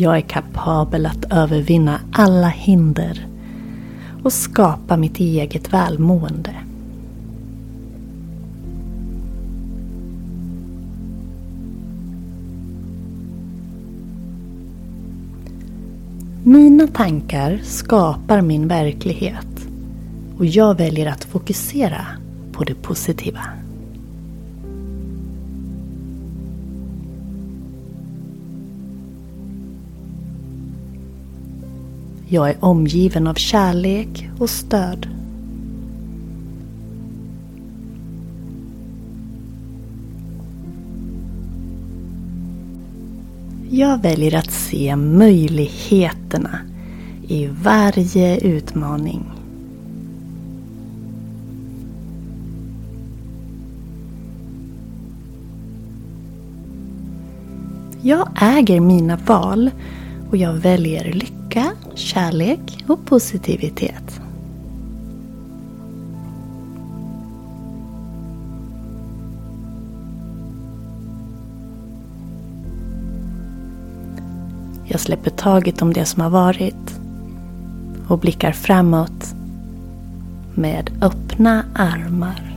Jag 0.00 0.16
är 0.16 0.20
kapabel 0.20 1.06
att 1.06 1.32
övervinna 1.32 2.00
alla 2.12 2.48
hinder 2.48 3.26
och 4.22 4.32
skapa 4.32 4.96
mitt 4.96 5.20
eget 5.20 5.72
välmående. 5.72 6.54
Mina 16.44 16.86
tankar 16.86 17.60
skapar 17.62 18.40
min 18.40 18.68
verklighet 18.68 19.66
och 20.38 20.46
jag 20.46 20.78
väljer 20.78 21.06
att 21.06 21.24
fokusera 21.24 22.06
på 22.52 22.64
det 22.64 22.74
positiva. 22.74 23.59
Jag 32.32 32.50
är 32.50 32.56
omgiven 32.60 33.26
av 33.26 33.34
kärlek 33.34 34.28
och 34.38 34.50
stöd. 34.50 35.08
Jag 43.70 44.02
väljer 44.02 44.36
att 44.36 44.50
se 44.50 44.96
möjligheterna 44.96 46.58
i 47.28 47.46
varje 47.46 48.38
utmaning. 48.38 49.24
Jag 58.02 58.28
äger 58.40 58.80
mina 58.80 59.16
val 59.16 59.70
och 60.30 60.36
jag 60.36 60.52
väljer 60.52 61.12
lycka, 61.12 61.72
kärlek 61.94 62.84
och 62.88 63.04
positivitet. 63.04 64.20
Jag 74.84 75.00
släpper 75.00 75.30
taget 75.30 75.82
om 75.82 75.92
det 75.92 76.04
som 76.04 76.22
har 76.22 76.30
varit 76.30 77.00
och 78.08 78.18
blickar 78.18 78.52
framåt 78.52 79.34
med 80.54 80.90
öppna 81.02 81.64
armar. 81.74 82.49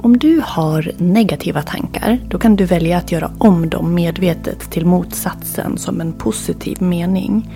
Om 0.00 0.18
du 0.18 0.42
har 0.44 0.92
negativa 0.98 1.62
tankar, 1.62 2.18
då 2.28 2.38
kan 2.38 2.56
du 2.56 2.64
välja 2.64 2.98
att 2.98 3.12
göra 3.12 3.30
om 3.38 3.70
dem 3.70 3.94
medvetet 3.94 4.70
till 4.70 4.86
motsatsen 4.86 5.78
som 5.78 6.00
en 6.00 6.12
positiv 6.12 6.82
mening. 6.82 7.54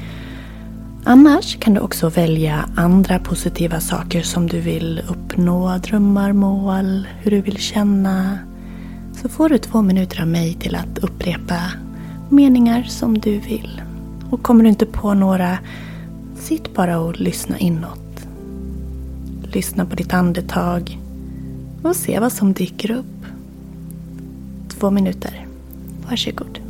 Annars 1.04 1.58
kan 1.58 1.74
du 1.74 1.80
också 1.80 2.08
välja 2.08 2.68
andra 2.76 3.18
positiva 3.18 3.80
saker 3.80 4.22
som 4.22 4.46
du 4.46 4.60
vill 4.60 5.02
uppnå, 5.08 5.78
drömmar, 5.78 6.32
mål, 6.32 7.06
hur 7.20 7.30
du 7.30 7.40
vill 7.40 7.58
känna. 7.58 8.38
Så 9.22 9.28
får 9.28 9.48
du 9.48 9.58
två 9.58 9.82
minuter 9.82 10.20
av 10.20 10.28
mig 10.28 10.54
till 10.54 10.74
att 10.74 10.98
upprepa 10.98 11.60
meningar 12.28 12.82
som 12.82 13.18
du 13.18 13.38
vill. 13.38 13.82
Och 14.30 14.42
kommer 14.42 14.64
du 14.64 14.70
inte 14.70 14.86
på 14.86 15.14
några, 15.14 15.58
sitt 16.36 16.74
bara 16.74 16.98
och 16.98 17.20
lyssna 17.20 17.58
inåt. 17.58 18.26
Lyssna 19.42 19.86
på 19.86 19.96
ditt 19.96 20.14
andetag 20.14 21.01
och 21.82 21.96
se 21.96 22.20
vad 22.20 22.32
som 22.32 22.52
dyker 22.52 22.90
upp. 22.90 23.26
Två 24.68 24.90
minuter. 24.90 25.46
Varsågod. 26.08 26.61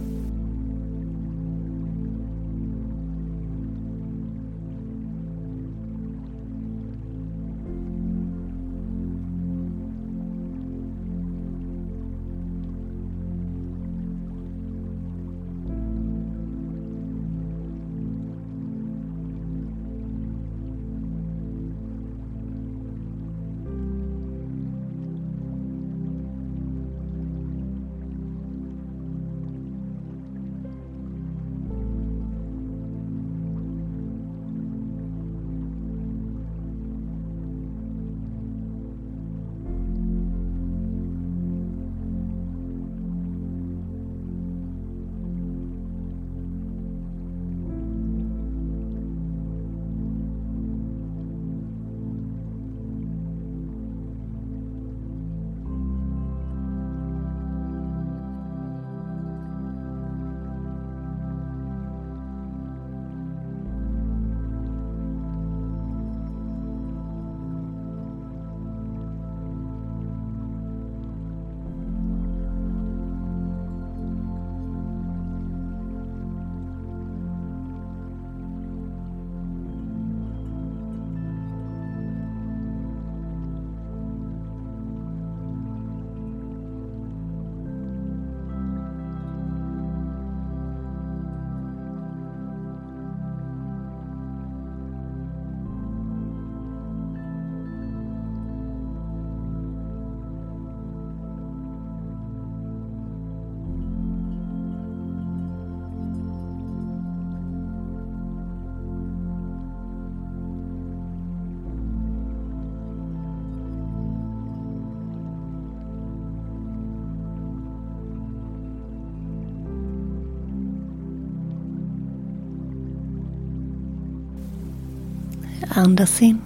Andas 125.75 126.23
in. 126.23 126.41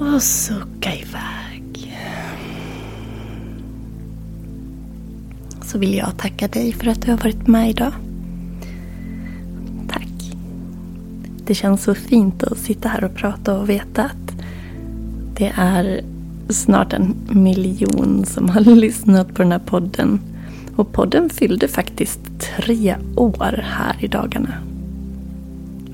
Och 0.00 0.22
sucka 0.22 0.94
iväg. 0.94 1.94
Så 5.62 5.78
vill 5.78 5.94
jag 5.94 6.18
tacka 6.18 6.48
dig 6.48 6.72
för 6.72 6.86
att 6.86 7.02
du 7.02 7.10
har 7.10 7.18
varit 7.18 7.46
med 7.46 7.70
idag. 7.70 7.92
Tack. 9.88 10.36
Det 11.46 11.54
känns 11.54 11.82
så 11.82 11.94
fint 11.94 12.42
att 12.42 12.58
sitta 12.58 12.88
här 12.88 13.04
och 13.04 13.14
prata 13.14 13.58
och 13.58 13.68
veta 13.68 14.04
att 14.04 14.44
det 15.34 15.52
är 15.56 16.04
snart 16.48 16.92
en 16.92 17.14
miljon 17.30 18.24
som 18.26 18.48
har 18.48 18.60
lyssnat 18.76 19.34
på 19.34 19.42
den 19.42 19.52
här 19.52 19.58
podden. 19.58 20.20
Och 20.76 20.92
podden 20.92 21.30
fyllde 21.30 21.68
faktiskt 21.68 22.20
tre 22.40 22.96
år 23.16 23.64
här 23.64 23.96
i 24.00 24.06
dagarna. 24.06 24.67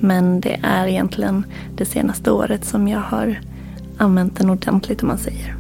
Men 0.05 0.41
det 0.41 0.61
är 0.63 0.87
egentligen 0.87 1.45
det 1.77 1.85
senaste 1.85 2.31
året 2.31 2.65
som 2.65 2.89
jag 2.89 3.01
har 3.01 3.41
använt 3.99 4.37
den 4.37 4.51
ordentligt 4.51 5.03
om 5.03 5.09
man 5.09 5.19
säger. 5.19 5.57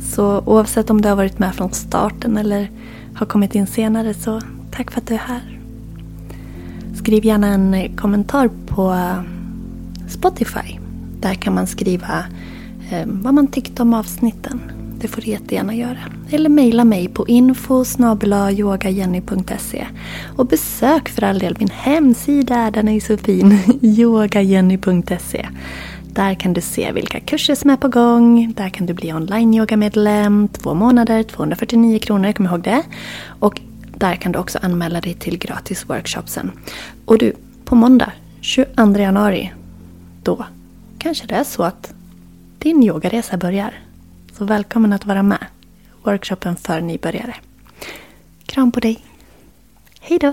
Så 0.00 0.42
oavsett 0.46 0.90
om 0.90 1.00
du 1.00 1.08
har 1.08 1.16
varit 1.16 1.38
med 1.38 1.54
från 1.54 1.72
starten 1.72 2.36
eller 2.36 2.70
har 3.14 3.26
kommit 3.26 3.54
in 3.54 3.66
senare 3.66 4.14
så 4.14 4.40
tack 4.70 4.90
för 4.90 5.00
att 5.00 5.06
du 5.06 5.14
är 5.14 5.18
här. 5.18 5.58
Skriv 6.94 7.24
gärna 7.24 7.46
en 7.46 7.96
kommentar 7.96 8.50
på 8.66 8.96
Spotify. 10.08 10.78
Där 11.20 11.34
kan 11.34 11.54
man 11.54 11.66
skriva 11.66 12.24
eh, 12.90 13.06
vad 13.06 13.34
man 13.34 13.46
tyckte 13.46 13.82
om 13.82 13.94
avsnitten. 13.94 14.60
Det 15.00 15.08
får 15.08 15.20
du 15.20 15.30
jättegärna 15.30 15.74
göra. 15.74 15.98
Eller 16.30 16.48
mejla 16.48 16.84
mig 16.84 17.08
på 17.08 17.28
info 17.28 17.84
Och 20.36 20.46
besök 20.46 21.08
för 21.08 21.24
all 21.24 21.38
del 21.38 21.56
min 21.58 21.70
hemsida, 21.70 22.70
den 22.70 22.88
är 22.88 23.00
så 23.00 23.16
fin, 23.16 23.58
yogajenny.se. 23.82 25.46
Där 26.12 26.34
kan 26.34 26.52
du 26.52 26.60
se 26.60 26.92
vilka 26.92 27.20
kurser 27.20 27.54
som 27.54 27.70
är 27.70 27.76
på 27.76 27.88
gång. 27.88 28.52
Där 28.56 28.68
kan 28.68 28.86
du 28.86 28.94
bli 28.94 29.12
online-yogamedlem. 29.12 30.48
Två 30.48 30.74
månader, 30.74 31.22
249 31.22 31.98
kronor, 31.98 32.32
kom 32.32 32.46
ihåg 32.46 32.62
det. 32.62 32.82
Och 33.40 33.60
där 33.96 34.16
kan 34.16 34.32
du 34.32 34.38
också 34.38 34.58
anmäla 34.62 35.00
dig 35.00 35.14
till 35.14 35.38
gratis 35.38 35.84
workshopsen. 35.88 36.50
Och 37.04 37.18
du, 37.18 37.32
på 37.64 37.74
måndag 37.74 38.12
22 38.40 38.98
januari, 38.98 39.52
då 40.22 40.44
kanske 40.98 41.26
det 41.26 41.34
är 41.34 41.44
så 41.44 41.62
att 41.62 41.92
din 42.58 42.82
yogaresa 42.82 43.36
börjar. 43.36 43.89
Så 44.40 44.44
välkommen 44.44 44.92
att 44.92 45.06
vara 45.06 45.22
med. 45.22 45.46
Workshopen 46.02 46.56
för 46.56 46.80
nybörjare. 46.80 47.34
Kram 48.46 48.72
på 48.72 48.80
dig. 48.80 49.04
Hej 50.00 50.18
då! 50.18 50.32